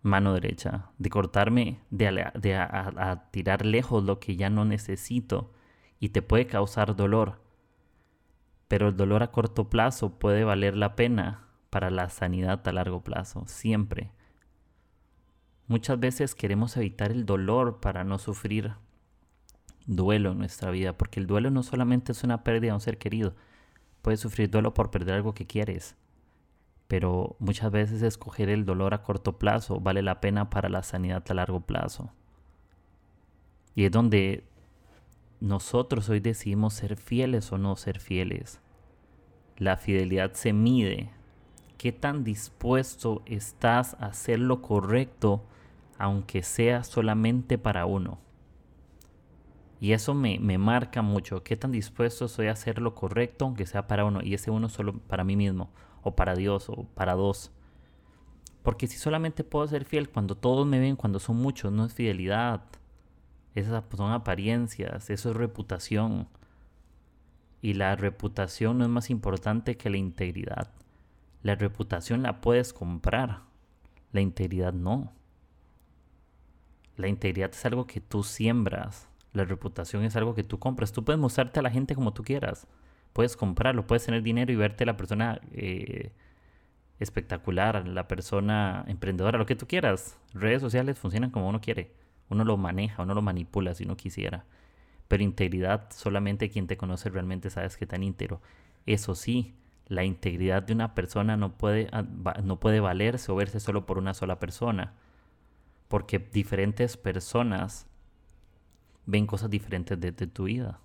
mano 0.00 0.32
derecha, 0.32 0.86
de 0.96 1.10
cortarme, 1.10 1.80
de, 1.90 2.54
a, 2.56 3.28
tirar 3.32 3.66
lejos 3.66 4.02
lo 4.02 4.18
que 4.18 4.36
ya 4.36 4.48
no 4.48 4.64
necesito 4.64 5.52
y 6.00 6.08
te 6.08 6.22
puede 6.22 6.46
causar 6.46 6.96
dolor. 6.96 7.38
Pero 8.66 8.88
el 8.88 8.96
dolor 8.96 9.22
a 9.22 9.32
corto 9.32 9.68
plazo 9.68 10.18
puede 10.18 10.44
valer 10.44 10.74
la 10.74 10.96
pena 10.96 11.48
para 11.68 11.90
la 11.90 12.08
sanidad 12.08 12.66
a 12.66 12.72
largo 12.72 13.04
plazo, 13.04 13.44
siempre. 13.46 14.10
Muchas 15.66 16.00
veces 16.00 16.34
queremos 16.34 16.78
evitar 16.78 17.10
el 17.10 17.26
dolor 17.26 17.78
para 17.80 18.04
no 18.04 18.18
sufrir 18.18 18.72
duelo 19.86 20.32
en 20.32 20.38
nuestra 20.38 20.70
vida, 20.70 20.96
porque 20.96 21.20
el 21.20 21.26
duelo 21.26 21.50
no 21.50 21.62
solamente 21.62 22.12
es 22.12 22.24
una 22.24 22.44
pérdida 22.44 22.70
de 22.70 22.74
un 22.74 22.80
ser 22.80 22.98
querido, 22.98 23.34
puedes 24.02 24.20
sufrir 24.20 24.50
duelo 24.50 24.74
por 24.74 24.90
perder 24.90 25.14
algo 25.14 25.34
que 25.34 25.46
quieres, 25.46 25.96
pero 26.88 27.36
muchas 27.38 27.70
veces 27.70 28.02
escoger 28.02 28.48
el 28.48 28.64
dolor 28.64 28.94
a 28.94 29.02
corto 29.02 29.38
plazo 29.38 29.80
vale 29.80 30.02
la 30.02 30.20
pena 30.20 30.50
para 30.50 30.68
la 30.68 30.82
sanidad 30.82 31.24
a 31.28 31.34
largo 31.34 31.60
plazo. 31.60 32.10
Y 33.74 33.84
es 33.84 33.90
donde 33.92 34.44
nosotros 35.40 36.08
hoy 36.08 36.20
decidimos 36.20 36.74
ser 36.74 36.96
fieles 36.96 37.52
o 37.52 37.58
no 37.58 37.76
ser 37.76 38.00
fieles. 38.00 38.60
La 39.58 39.76
fidelidad 39.76 40.32
se 40.32 40.52
mide. 40.52 41.10
¿Qué 41.76 41.92
tan 41.92 42.24
dispuesto 42.24 43.22
estás 43.26 43.94
a 44.00 44.06
hacer 44.06 44.38
lo 44.38 44.62
correcto 44.62 45.44
aunque 45.98 46.42
sea 46.42 46.84
solamente 46.84 47.58
para 47.58 47.84
uno? 47.86 48.18
Y 49.80 49.92
eso 49.92 50.14
me, 50.14 50.38
marca 50.58 51.02
mucho. 51.02 51.42
¿Qué 51.42 51.56
tan 51.56 51.72
dispuesto 51.72 52.28
soy 52.28 52.46
a 52.46 52.52
hacer 52.52 52.80
lo 52.80 52.94
correcto, 52.94 53.44
aunque 53.44 53.66
sea 53.66 53.86
para 53.86 54.04
uno? 54.04 54.20
Y 54.22 54.34
ese 54.34 54.50
uno 54.50 54.68
solo 54.68 54.98
para 54.98 55.24
mí 55.24 55.36
mismo, 55.36 55.70
o 56.02 56.16
para 56.16 56.34
Dios, 56.34 56.68
o 56.70 56.84
para 56.94 57.14
dos. 57.14 57.52
Porque 58.62 58.86
si 58.86 58.96
solamente 58.96 59.44
puedo 59.44 59.66
ser 59.68 59.84
fiel 59.84 60.08
cuando 60.08 60.34
todos 60.36 60.66
me 60.66 60.78
ven, 60.78 60.96
cuando 60.96 61.18
son 61.18 61.36
muchos, 61.36 61.72
no 61.72 61.84
es 61.84 61.92
fidelidad. 61.94 62.62
Esas 63.54 63.84
son 63.94 64.12
apariencias, 64.12 65.10
eso 65.10 65.30
es 65.30 65.36
reputación. 65.36 66.28
Y 67.60 67.74
la 67.74 67.96
reputación 67.96 68.78
no 68.78 68.84
es 68.84 68.90
más 68.90 69.10
importante 69.10 69.76
que 69.76 69.90
la 69.90 69.98
integridad. 69.98 70.70
La 71.42 71.54
reputación 71.54 72.22
la 72.22 72.40
puedes 72.40 72.72
comprar, 72.72 73.42
la 74.12 74.20
integridad 74.20 74.72
no. 74.72 75.12
La 76.96 77.08
integridad 77.08 77.50
es 77.50 77.64
algo 77.66 77.86
que 77.86 78.00
tú 78.00 78.22
siembras 78.22 79.08
la 79.36 79.44
reputación 79.44 80.04
es 80.04 80.16
algo 80.16 80.34
que 80.34 80.42
tú 80.42 80.58
compras. 80.58 80.92
Tú 80.92 81.04
puedes 81.04 81.20
mostrarte 81.20 81.60
a 81.60 81.62
la 81.62 81.70
gente 81.70 81.94
como 81.94 82.12
tú 82.12 82.22
quieras. 82.22 82.66
Puedes 83.12 83.36
comprarlo, 83.36 83.86
puedes 83.86 84.04
tener 84.04 84.22
dinero 84.22 84.52
y 84.52 84.56
verte 84.56 84.86
la 84.86 84.96
persona 84.96 85.40
eh, 85.52 86.10
espectacular, 86.98 87.86
la 87.86 88.08
persona 88.08 88.84
emprendedora, 88.88 89.38
lo 89.38 89.46
que 89.46 89.54
tú 89.54 89.66
quieras. 89.66 90.18
Redes 90.32 90.62
sociales 90.62 90.98
funcionan 90.98 91.30
como 91.30 91.48
uno 91.48 91.60
quiere. 91.60 91.92
Uno 92.30 92.44
lo 92.44 92.56
maneja, 92.56 93.02
uno 93.02 93.14
lo 93.14 93.22
manipula 93.22 93.74
si 93.74 93.84
uno 93.84 93.96
quisiera. 93.96 94.44
Pero 95.06 95.22
integridad, 95.22 95.88
solamente 95.90 96.50
quien 96.50 96.66
te 96.66 96.76
conoce 96.76 97.10
realmente 97.10 97.50
sabes 97.50 97.76
que 97.76 97.86
tan 97.86 98.02
íntegro. 98.02 98.40
Eso 98.86 99.14
sí, 99.14 99.54
la 99.86 100.04
integridad 100.04 100.62
de 100.62 100.72
una 100.72 100.94
persona 100.94 101.36
no 101.36 101.52
puede, 101.56 101.88
ah, 101.92 102.04
no 102.42 102.58
puede 102.58 102.80
valerse 102.80 103.30
o 103.30 103.36
verse 103.36 103.60
solo 103.60 103.86
por 103.86 103.98
una 103.98 104.14
sola 104.14 104.40
persona. 104.40 104.94
Porque 105.88 106.18
diferentes 106.18 106.96
personas 106.96 107.86
ven 109.06 109.26
cosas 109.26 109.48
diferentes 109.48 109.98
desde 109.98 110.26
tu 110.26 110.44
vida. 110.44 110.80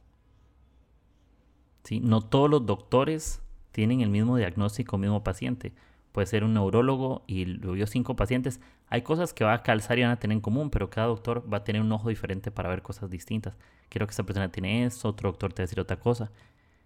¿Sí? 1.83 1.99
No 1.99 2.21
todos 2.21 2.49
los 2.49 2.65
doctores 2.65 3.41
tienen 3.71 4.01
el 4.01 4.09
mismo 4.09 4.37
diagnóstico, 4.37 4.97
mismo 4.97 5.23
paciente. 5.23 5.73
Puede 6.11 6.27
ser 6.27 6.43
un 6.43 6.53
neurólogo 6.53 7.23
y 7.25 7.45
lo 7.45 7.71
vio 7.71 7.87
cinco 7.87 8.15
pacientes. 8.15 8.59
Hay 8.87 9.01
cosas 9.01 9.33
que 9.33 9.43
va 9.43 9.53
a 9.53 9.63
calzar 9.63 9.97
y 9.97 10.03
van 10.03 10.11
a 10.11 10.19
tener 10.19 10.35
en 10.35 10.41
común, 10.41 10.69
pero 10.69 10.89
cada 10.89 11.07
doctor 11.07 11.51
va 11.51 11.57
a 11.57 11.63
tener 11.63 11.81
un 11.81 11.91
ojo 11.91 12.09
diferente 12.09 12.51
para 12.51 12.69
ver 12.69 12.81
cosas 12.81 13.09
distintas. 13.09 13.55
Quiero 13.89 14.05
que 14.05 14.11
esta 14.11 14.23
persona 14.23 14.51
tiene 14.51 14.85
esto, 14.85 15.09
otro 15.09 15.31
doctor 15.31 15.53
te 15.53 15.61
va 15.61 15.63
a 15.63 15.67
decir 15.67 15.79
otra 15.79 15.99
cosa. 15.99 16.31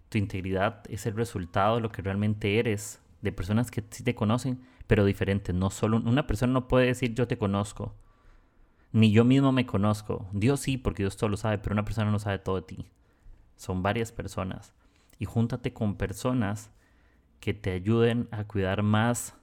Tu 0.09 0.19
integridad 0.19 0.83
es 0.89 1.05
el 1.07 1.15
resultado 1.15 1.75
de 1.75 1.81
lo 1.81 1.91
que 1.91 2.03
realmente 2.03 2.59
eres, 2.59 3.01
de 3.21 3.31
personas 3.31 3.71
que 3.71 3.83
sí 3.89 4.03
te 4.03 4.15
conocen, 4.15 4.61
pero 4.87 5.03
diferentes. 5.03 5.53
No 5.55 5.71
solo 5.71 5.97
una 5.97 6.27
persona 6.27 6.53
no 6.53 6.67
puede 6.67 6.85
decir 6.87 7.15
yo 7.15 7.27
te 7.27 7.37
conozco 7.37 7.95
ni 8.95 9.11
yo 9.11 9.25
mismo 9.25 9.51
me 9.51 9.65
conozco. 9.65 10.25
Dios 10.31 10.61
sí, 10.61 10.77
porque 10.77 11.03
Dios 11.03 11.17
todo 11.17 11.29
lo 11.29 11.35
sabe, 11.35 11.57
pero 11.57 11.73
una 11.73 11.83
persona 11.83 12.09
no 12.09 12.17
sabe 12.17 12.39
todo 12.39 12.55
de 12.55 12.61
ti. 12.61 12.85
Son 13.57 13.83
varias 13.83 14.13
personas. 14.13 14.73
Y 15.19 15.25
júntate 15.25 15.73
con 15.73 15.97
personas 15.97 16.71
que 17.41 17.53
te 17.53 17.71
ayuden 17.71 18.29
a 18.31 18.45
cuidar 18.45 18.83
más 18.83 19.35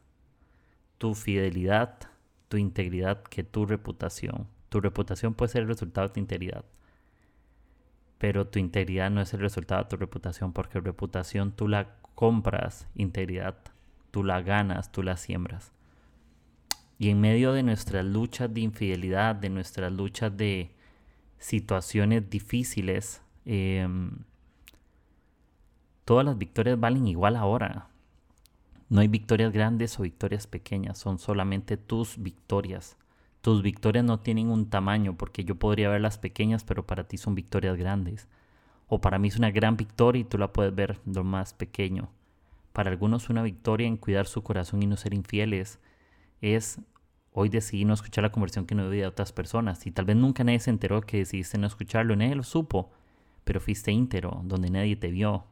tu 0.96 1.14
fidelidad, 1.14 1.98
tu 2.48 2.56
integridad 2.56 3.22
que 3.24 3.44
tu 3.44 3.66
reputación. 3.66 4.48
Tu 4.70 4.80
reputación 4.80 5.34
puede 5.34 5.52
ser 5.52 5.62
el 5.64 5.68
resultado 5.68 6.08
de 6.08 6.14
tu 6.14 6.20
integridad. 6.20 6.64
Pero 8.16 8.46
tu 8.46 8.58
integridad 8.58 9.10
no 9.10 9.20
es 9.20 9.34
el 9.34 9.40
resultado 9.40 9.82
de 9.82 9.90
tu 9.90 9.96
reputación, 9.98 10.54
porque 10.54 10.80
reputación 10.80 11.52
tú 11.52 11.68
la 11.68 11.96
compras, 12.14 12.88
integridad 12.94 13.58
tú 14.12 14.24
la 14.24 14.40
ganas, 14.40 14.92
tú 14.92 15.02
la 15.02 15.18
siembras. 15.18 15.72
Y 17.02 17.10
en 17.10 17.20
medio 17.20 17.52
de 17.52 17.64
nuestras 17.64 18.04
luchas 18.04 18.54
de 18.54 18.60
infidelidad, 18.60 19.34
de 19.34 19.50
nuestras 19.50 19.92
luchas 19.92 20.36
de 20.36 20.70
situaciones 21.36 22.30
difíciles, 22.30 23.20
em, 23.44 24.18
todas 26.04 26.24
las 26.24 26.38
victorias 26.38 26.78
valen 26.78 27.08
igual 27.08 27.34
ahora. 27.34 27.88
No 28.88 29.00
hay 29.00 29.08
victorias 29.08 29.52
grandes 29.52 29.98
o 29.98 30.04
victorias 30.04 30.46
pequeñas, 30.46 30.96
son 30.96 31.18
solamente 31.18 31.76
tus 31.76 32.22
victorias. 32.22 32.96
Tus 33.40 33.62
victorias 33.62 34.04
no 34.04 34.20
tienen 34.20 34.48
un 34.48 34.70
tamaño 34.70 35.16
porque 35.16 35.42
yo 35.42 35.56
podría 35.56 35.88
verlas 35.88 36.18
pequeñas, 36.18 36.62
pero 36.62 36.86
para 36.86 37.08
ti 37.08 37.16
son 37.16 37.34
victorias 37.34 37.76
grandes. 37.76 38.28
O 38.86 39.00
para 39.00 39.18
mí 39.18 39.26
es 39.26 39.36
una 39.36 39.50
gran 39.50 39.76
victoria 39.76 40.20
y 40.20 40.24
tú 40.24 40.38
la 40.38 40.52
puedes 40.52 40.72
ver 40.72 41.00
lo 41.04 41.24
más 41.24 41.52
pequeño. 41.52 42.10
Para 42.72 42.92
algunos 42.92 43.28
una 43.28 43.42
victoria 43.42 43.88
en 43.88 43.96
cuidar 43.96 44.28
su 44.28 44.44
corazón 44.44 44.84
y 44.84 44.86
no 44.86 44.96
ser 44.96 45.14
infieles 45.14 45.80
es 46.40 46.80
hoy 47.32 47.48
decidí 47.48 47.84
no 47.84 47.94
escuchar 47.94 48.22
la 48.22 48.32
conversión 48.32 48.66
que 48.66 48.74
no 48.74 48.84
debía 48.84 49.02
de 49.02 49.08
otras 49.08 49.32
personas. 49.32 49.86
Y 49.86 49.90
tal 49.90 50.04
vez 50.04 50.16
nunca 50.16 50.44
nadie 50.44 50.60
se 50.60 50.70
enteró 50.70 51.00
que 51.00 51.18
decidiste 51.18 51.58
no 51.58 51.66
escucharlo, 51.66 52.16
nadie 52.16 52.34
lo 52.34 52.42
supo, 52.42 52.90
pero 53.44 53.60
fuiste 53.60 53.92
íntero, 53.92 54.40
donde 54.44 54.70
nadie 54.70 54.96
te 54.96 55.10
vio. 55.10 55.44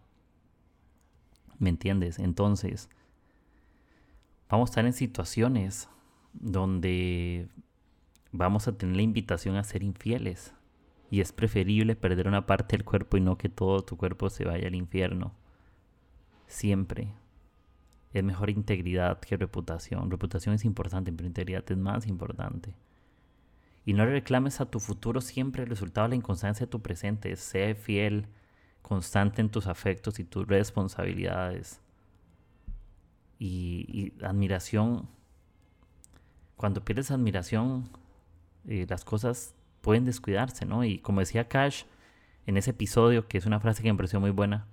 ¿Me 1.59 1.71
entiendes? 1.71 2.19
Entonces, 2.19 2.89
vamos 4.49 4.69
a 4.69 4.73
estar 4.73 4.87
en 4.87 4.93
situaciones 4.93 5.89
donde 6.33 7.49
vamos 8.33 8.69
a 8.69 8.77
tener 8.77 8.97
la 8.97 9.03
invitación 9.03 9.57
a 9.57 9.65
ser 9.65 9.83
infieles. 9.83 10.55
Y 11.11 11.21
es 11.21 11.33
preferible 11.33 11.97
perder 11.97 12.29
una 12.29 12.47
parte 12.47 12.77
del 12.77 12.85
cuerpo 12.85 13.17
y 13.17 13.21
no 13.21 13.37
que 13.37 13.49
todo 13.49 13.83
tu 13.83 13.97
cuerpo 13.97 14.31
se 14.31 14.45
vaya 14.45 14.69
al 14.69 14.77
infierno. 14.77 15.33
Siempre. 16.47 17.13
Es 18.13 18.25
mejor 18.25 18.51
integridad 18.51 19.21
que 19.21 19.37
reputación. 19.37 20.11
Reputación 20.11 20.55
es 20.55 20.65
importante, 20.65 21.13
pero 21.13 21.27
integridad 21.27 21.65
es 21.71 21.77
más 21.77 22.07
importante. 22.07 22.75
Y 23.85 23.93
no 23.95 24.05
reclames 24.05 24.61
a 24.61 24.67
tu 24.67 24.81
futuro 24.81 25.21
siempre 25.21 25.63
el 25.63 25.69
resultado 25.69 26.07
de 26.07 26.11
la 26.11 26.17
inconstancia 26.17 26.67
de 26.67 26.71
tu 26.71 26.81
presente. 26.81 27.35
Sé 27.37 27.75
fiel, 27.75 28.27
constante 28.83 29.41
en 29.41 29.51
tus 29.51 29.67
afectos 29.67 30.19
y 30.19 30.25
tus 30.25 30.47
responsabilidades. 30.47 31.81
Y, 33.39 34.13
admiración. 34.23 35.09
Cuando 36.57 36.85
pierdes 36.85 37.11
admiración, 37.11 37.89
eh, 38.69 38.87
las 38.89 39.05
cosas 39.05 39.55
pueden 39.81 40.05
descuidarse, 40.05 40.67
¿no? 40.67 40.85
Y 40.85 40.99
como 40.99 41.21
decía 41.21 41.49
Cash 41.49 41.85
en 42.47 42.57
ese 42.57 42.71
episodio, 42.71 43.29
que 43.29 43.39
es 43.39 43.47
una 43.47 43.61
frase 43.61 43.83
que 43.83 43.91
me 43.91 43.97
pareció 43.97 44.21
muy 44.21 44.31
buena, 44.31 44.67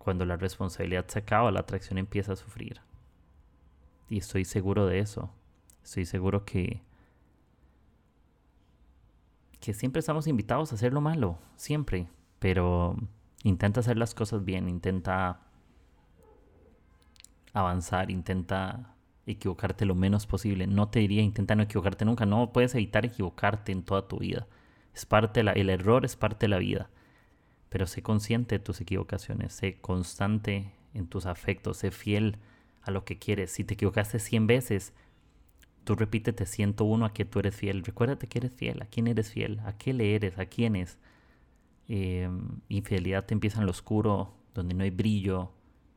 cuando 0.00 0.24
la 0.24 0.38
responsabilidad 0.38 1.06
se 1.08 1.18
acaba, 1.18 1.50
la 1.50 1.60
atracción 1.60 1.98
empieza 1.98 2.32
a 2.32 2.36
sufrir. 2.36 2.80
Y 4.08 4.16
estoy 4.16 4.46
seguro 4.46 4.86
de 4.86 4.98
eso. 4.98 5.30
Estoy 5.84 6.06
seguro 6.06 6.46
que 6.46 6.82
que 9.60 9.74
siempre 9.74 10.00
estamos 10.00 10.26
invitados 10.26 10.72
a 10.72 10.76
hacer 10.76 10.94
lo 10.94 11.02
malo, 11.02 11.38
siempre, 11.56 12.08
pero 12.38 12.96
intenta 13.42 13.80
hacer 13.80 13.98
las 13.98 14.14
cosas 14.14 14.42
bien, 14.42 14.70
intenta 14.70 15.42
avanzar, 17.52 18.10
intenta 18.10 18.94
equivocarte 19.26 19.84
lo 19.84 19.94
menos 19.94 20.26
posible. 20.26 20.66
No 20.66 20.88
te 20.88 21.00
diría 21.00 21.20
intenta 21.20 21.54
no 21.56 21.64
equivocarte 21.64 22.06
nunca, 22.06 22.24
no 22.24 22.54
puedes 22.54 22.74
evitar 22.74 23.04
equivocarte 23.04 23.70
en 23.70 23.82
toda 23.82 24.08
tu 24.08 24.20
vida. 24.20 24.46
Es 24.94 25.04
parte 25.04 25.42
la, 25.42 25.52
el 25.52 25.68
error 25.68 26.06
es 26.06 26.16
parte 26.16 26.46
de 26.46 26.48
la 26.48 26.58
vida 26.58 26.88
pero 27.70 27.86
sé 27.86 28.02
consciente 28.02 28.58
de 28.58 28.64
tus 28.64 28.80
equivocaciones, 28.80 29.54
sé 29.54 29.78
constante 29.80 30.72
en 30.92 31.06
tus 31.06 31.24
afectos, 31.24 31.78
sé 31.78 31.90
fiel 31.92 32.36
a 32.82 32.90
lo 32.90 33.04
que 33.04 33.18
quieres. 33.18 33.52
Si 33.52 33.64
te 33.64 33.74
equivocaste 33.74 34.18
100 34.18 34.46
veces, 34.48 34.92
tú 35.84 35.94
repítete 35.94 36.46
101 36.46 37.06
a 37.06 37.12
que 37.14 37.24
tú 37.24 37.38
eres 37.38 37.54
fiel. 37.54 37.84
Recuérdate 37.84 38.26
que 38.26 38.38
eres 38.38 38.52
fiel, 38.52 38.82
a 38.82 38.86
quién 38.86 39.06
eres 39.06 39.30
fiel, 39.30 39.60
a 39.60 39.78
qué 39.78 39.94
le 39.94 40.16
eres, 40.16 40.38
a 40.38 40.46
quiénes. 40.46 40.98
Eh, 41.88 42.28
infidelidad 42.68 43.24
te 43.24 43.34
empieza 43.34 43.60
en 43.60 43.66
lo 43.66 43.70
oscuro, 43.70 44.34
donde 44.52 44.74
no 44.74 44.82
hay 44.82 44.90
brillo, 44.90 45.52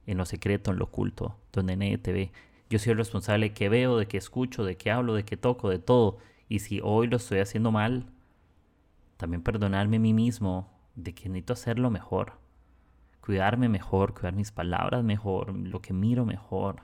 en 0.05 0.17
lo 0.17 0.25
secreto, 0.25 0.71
en 0.71 0.77
lo 0.77 0.85
oculto, 0.85 1.39
donde 1.51 1.75
nadie 1.75 1.97
te 1.97 2.13
ve. 2.13 2.31
Yo 2.69 2.77
soy 2.77 2.91
el 2.91 2.97
responsable 2.97 3.49
de 3.49 3.53
que 3.53 3.69
veo, 3.69 3.97
de 3.97 4.07
que 4.07 4.17
escucho, 4.17 4.63
de 4.63 4.77
que 4.77 4.91
hablo, 4.91 5.15
de 5.15 5.25
que 5.25 5.37
toco, 5.37 5.69
de 5.69 5.79
todo. 5.79 6.19
Y 6.49 6.59
si 6.59 6.81
hoy 6.83 7.07
lo 7.07 7.17
estoy 7.17 7.39
haciendo 7.39 7.71
mal, 7.71 8.11
también 9.17 9.41
perdonarme 9.41 9.97
a 9.97 9.99
mí 9.99 10.13
mismo 10.13 10.72
de 10.95 11.13
que 11.13 11.29
necesito 11.29 11.53
hacerlo 11.53 11.89
mejor, 11.89 12.33
cuidarme 13.21 13.69
mejor, 13.69 14.13
cuidar 14.13 14.33
mis 14.33 14.51
palabras 14.51 15.03
mejor, 15.03 15.55
lo 15.55 15.81
que 15.81 15.93
miro 15.93 16.25
mejor. 16.25 16.81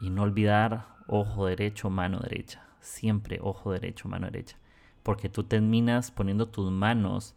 Y 0.00 0.10
no 0.10 0.22
olvidar 0.22 0.96
ojo 1.06 1.46
derecho, 1.46 1.88
mano 1.88 2.20
derecha. 2.20 2.66
Siempre 2.80 3.38
ojo 3.40 3.72
derecho, 3.72 4.08
mano 4.08 4.26
derecha. 4.26 4.58
Porque 5.02 5.28
tú 5.28 5.44
terminas 5.44 6.10
poniendo 6.10 6.48
tus 6.48 6.70
manos 6.70 7.34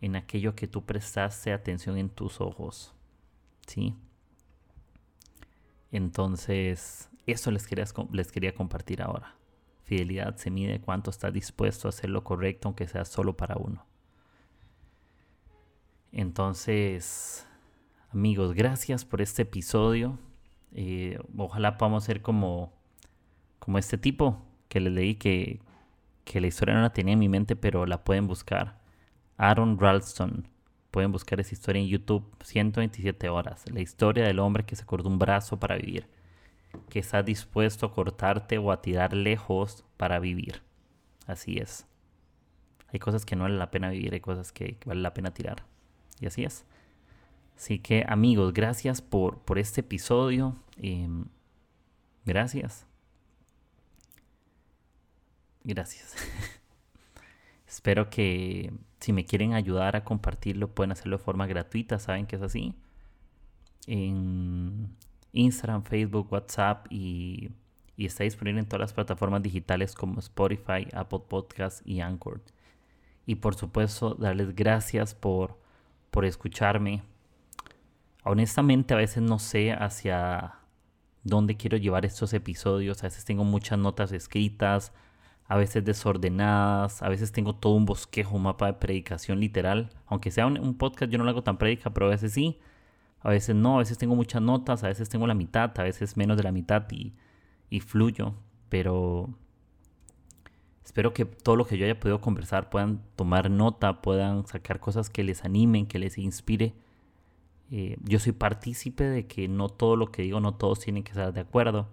en 0.00 0.16
aquello 0.16 0.54
que 0.54 0.68
tú 0.68 0.84
prestaste 0.84 1.52
atención 1.52 1.96
en 1.96 2.10
tus 2.10 2.40
ojos. 2.40 2.94
¿Sí? 3.66 3.96
Entonces, 5.92 7.08
eso 7.26 7.50
les 7.50 7.66
quería, 7.66 7.86
les 8.12 8.32
quería 8.32 8.54
compartir 8.54 9.00
ahora. 9.02 9.36
Fidelidad 9.84 10.36
se 10.36 10.50
mide 10.50 10.80
cuánto 10.80 11.10
estás 11.10 11.32
dispuesto 11.32 11.88
a 11.88 11.90
hacer 11.90 12.10
lo 12.10 12.24
correcto, 12.24 12.68
aunque 12.68 12.88
sea 12.88 13.04
solo 13.04 13.36
para 13.36 13.56
uno. 13.56 13.86
Entonces, 16.12 17.48
amigos, 18.10 18.52
gracias 18.52 19.04
por 19.06 19.22
este 19.22 19.42
episodio. 19.42 20.18
Eh, 20.74 21.18
ojalá 21.36 21.78
podamos 21.78 22.04
ser 22.04 22.20
como, 22.20 22.72
como 23.58 23.78
este 23.78 23.96
tipo 23.96 24.44
que 24.68 24.80
les 24.80 24.92
leí 24.92 25.14
que, 25.14 25.60
que 26.24 26.40
la 26.42 26.48
historia 26.48 26.74
no 26.74 26.82
la 26.82 26.92
tenía 26.92 27.14
en 27.14 27.18
mi 27.18 27.30
mente, 27.30 27.56
pero 27.56 27.86
la 27.86 28.04
pueden 28.04 28.26
buscar. 28.26 28.78
Aaron 29.38 29.78
Ralston. 29.78 30.48
Pueden 30.90 31.10
buscar 31.10 31.40
esa 31.40 31.54
historia 31.54 31.80
en 31.80 31.88
YouTube, 31.88 32.22
127 32.44 33.30
horas. 33.30 33.64
La 33.72 33.80
historia 33.80 34.24
del 34.24 34.38
hombre 34.38 34.64
que 34.66 34.76
se 34.76 34.84
cortó 34.84 35.08
un 35.08 35.18
brazo 35.18 35.58
para 35.58 35.76
vivir. 35.76 36.06
Que 36.90 36.98
está 36.98 37.22
dispuesto 37.22 37.86
a 37.86 37.92
cortarte 37.94 38.58
o 38.58 38.70
a 38.70 38.82
tirar 38.82 39.14
lejos 39.14 39.86
para 39.96 40.18
vivir. 40.18 40.62
Así 41.26 41.56
es. 41.56 41.86
Hay 42.88 42.98
cosas 43.00 43.24
que 43.24 43.36
no 43.36 43.44
vale 43.44 43.56
la 43.56 43.70
pena 43.70 43.88
vivir, 43.88 44.12
hay 44.12 44.20
cosas 44.20 44.52
que 44.52 44.76
vale 44.84 45.00
la 45.00 45.14
pena 45.14 45.32
tirar. 45.32 45.64
Y 46.22 46.26
así 46.26 46.44
es. 46.44 46.64
Así 47.56 47.80
que 47.80 48.04
amigos, 48.08 48.54
gracias 48.54 49.02
por, 49.02 49.40
por 49.40 49.58
este 49.58 49.80
episodio. 49.80 50.56
Em, 50.76 51.24
gracias. 52.24 52.86
Gracias. 55.64 56.14
Espero 57.66 58.08
que 58.08 58.72
si 59.00 59.12
me 59.12 59.24
quieren 59.24 59.52
ayudar 59.52 59.96
a 59.96 60.04
compartirlo, 60.04 60.68
pueden 60.68 60.92
hacerlo 60.92 61.18
de 61.18 61.24
forma 61.24 61.46
gratuita. 61.46 61.98
Saben 61.98 62.26
que 62.26 62.36
es 62.36 62.42
así. 62.42 62.74
En 63.88 64.96
Instagram, 65.32 65.82
Facebook, 65.82 66.32
WhatsApp 66.32 66.86
y, 66.88 67.50
y 67.96 68.06
está 68.06 68.22
disponible 68.22 68.60
en 68.60 68.66
todas 68.66 68.80
las 68.80 68.92
plataformas 68.92 69.42
digitales 69.42 69.94
como 69.96 70.20
Spotify, 70.20 70.86
Apple 70.92 71.22
Podcasts 71.28 71.82
y 71.84 72.00
Anchor. 72.00 72.40
Y 73.26 73.36
por 73.36 73.56
supuesto, 73.56 74.14
darles 74.14 74.54
gracias 74.54 75.14
por 75.14 75.61
por 76.12 76.24
escucharme. 76.24 77.02
Honestamente 78.22 78.94
a 78.94 78.98
veces 78.98 79.22
no 79.22 79.40
sé 79.40 79.72
hacia 79.72 80.54
dónde 81.24 81.56
quiero 81.56 81.76
llevar 81.78 82.04
estos 82.04 82.34
episodios. 82.34 83.02
A 83.02 83.06
veces 83.06 83.24
tengo 83.24 83.44
muchas 83.44 83.78
notas 83.78 84.12
escritas, 84.12 84.92
a 85.48 85.56
veces 85.56 85.84
desordenadas, 85.84 87.02
a 87.02 87.08
veces 87.08 87.32
tengo 87.32 87.54
todo 87.56 87.74
un 87.74 87.86
bosquejo, 87.86 88.36
un 88.36 88.42
mapa 88.44 88.66
de 88.66 88.74
predicación 88.74 89.40
literal. 89.40 89.90
Aunque 90.06 90.30
sea 90.30 90.46
un, 90.46 90.74
podcast, 90.74 91.10
yo 91.10 91.18
no 91.18 91.24
lo 91.24 91.30
hago 91.30 91.42
tan 91.42 91.56
predica, 91.58 91.90
pero 91.90 92.06
a 92.06 92.10
veces 92.10 92.32
sí, 92.32 92.60
a 93.20 93.30
veces 93.30 93.56
no, 93.56 93.76
a 93.76 93.78
veces 93.78 93.96
tengo 93.98 94.14
muchas 94.14 94.42
notas, 94.42 94.84
a 94.84 94.88
veces 94.88 95.08
tengo 95.08 95.26
la 95.26 95.34
mitad, 95.34 95.72
a 95.78 95.82
veces 95.82 96.16
menos 96.18 96.36
de 96.36 96.42
la 96.42 96.52
mitad 96.52 96.86
y, 96.90 97.14
y 97.70 97.80
fluyo. 97.80 98.34
Pero 98.68 99.30
Espero 100.84 101.14
que 101.14 101.24
todo 101.24 101.56
lo 101.56 101.66
que 101.66 101.78
yo 101.78 101.84
haya 101.84 101.98
podido 101.98 102.20
conversar 102.20 102.68
puedan 102.68 103.02
tomar 103.14 103.50
nota, 103.50 104.02
puedan 104.02 104.46
sacar 104.46 104.80
cosas 104.80 105.10
que 105.10 105.22
les 105.22 105.44
animen, 105.44 105.86
que 105.86 105.98
les 105.98 106.18
inspire. 106.18 106.74
Eh, 107.70 107.96
yo 108.02 108.18
soy 108.18 108.32
partícipe 108.32 109.04
de 109.04 109.26
que 109.26 109.48
no 109.48 109.68
todo 109.68 109.96
lo 109.96 110.10
que 110.10 110.22
digo, 110.22 110.40
no 110.40 110.54
todos 110.54 110.80
tienen 110.80 111.04
que 111.04 111.12
estar 111.12 111.32
de 111.32 111.40
acuerdo, 111.40 111.88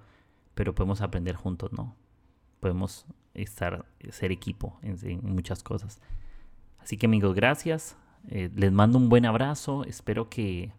pero 0.55 0.73
podemos 0.75 1.01
aprender 1.01 1.35
juntos, 1.35 1.71
¿no? 1.71 1.95
Podemos 2.59 3.05
estar, 3.33 3.85
ser 4.09 4.31
equipo 4.31 4.79
en, 4.81 5.21
muchas 5.23 5.63
cosas. 5.63 6.01
Así 6.79 6.97
que 6.97 7.05
amigos, 7.05 7.35
gracias. 7.35 7.95
Eh, 8.27 8.49
les 8.55 8.71
mando 8.71 8.97
un 8.97 9.07
buen 9.07 9.25
abrazo. 9.25 9.85
Espero 9.85 10.29
que, 10.29 10.73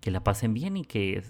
que 0.00 0.10
la 0.10 0.24
pasen 0.24 0.54
bien 0.54 0.76
y 0.78 0.84
que 0.84 1.22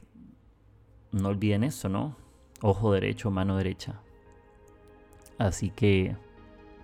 no 1.11 1.29
olviden 1.29 1.65
eso, 1.65 1.89
¿no? 1.89 2.17
Ojo 2.63 2.93
derecho, 2.93 3.31
mano 3.31 3.57
derecha. 3.57 4.01
Así 5.39 5.71
que, 5.71 6.17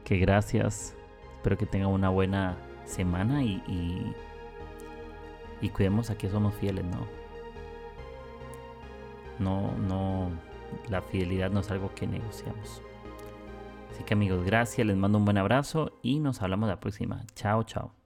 que 0.04 0.18
gracias. 0.18 0.96
Espero 1.36 1.56
que 1.56 1.66
tengan 1.66 1.88
una 1.88 2.10
buena 2.10 2.56
semana 2.84 3.42
y, 3.42 3.62
y, 5.60 5.68
cuidemos 5.70 6.10
a 6.10 6.18
que 6.18 6.28
somos 6.28 6.54
fieles, 6.54 6.84
¿no? 6.84 7.06
No, 9.38 9.72
no, 9.78 10.30
la 10.88 11.00
fidelidad 11.00 11.50
no 11.50 11.60
es 11.60 11.70
algo 11.70 11.94
que 11.94 12.06
negociamos. 12.06 12.82
Así 13.90 14.04
que 14.04 14.14
amigos, 14.14 14.44
gracias, 14.44 14.86
les 14.86 14.96
mando 14.96 15.18
un 15.18 15.24
buen 15.24 15.38
abrazo 15.38 15.98
y 16.02 16.20
nos 16.20 16.42
hablamos 16.42 16.68
la 16.68 16.80
próxima. 16.80 17.24
Chao, 17.34 17.62
chao. 17.62 17.99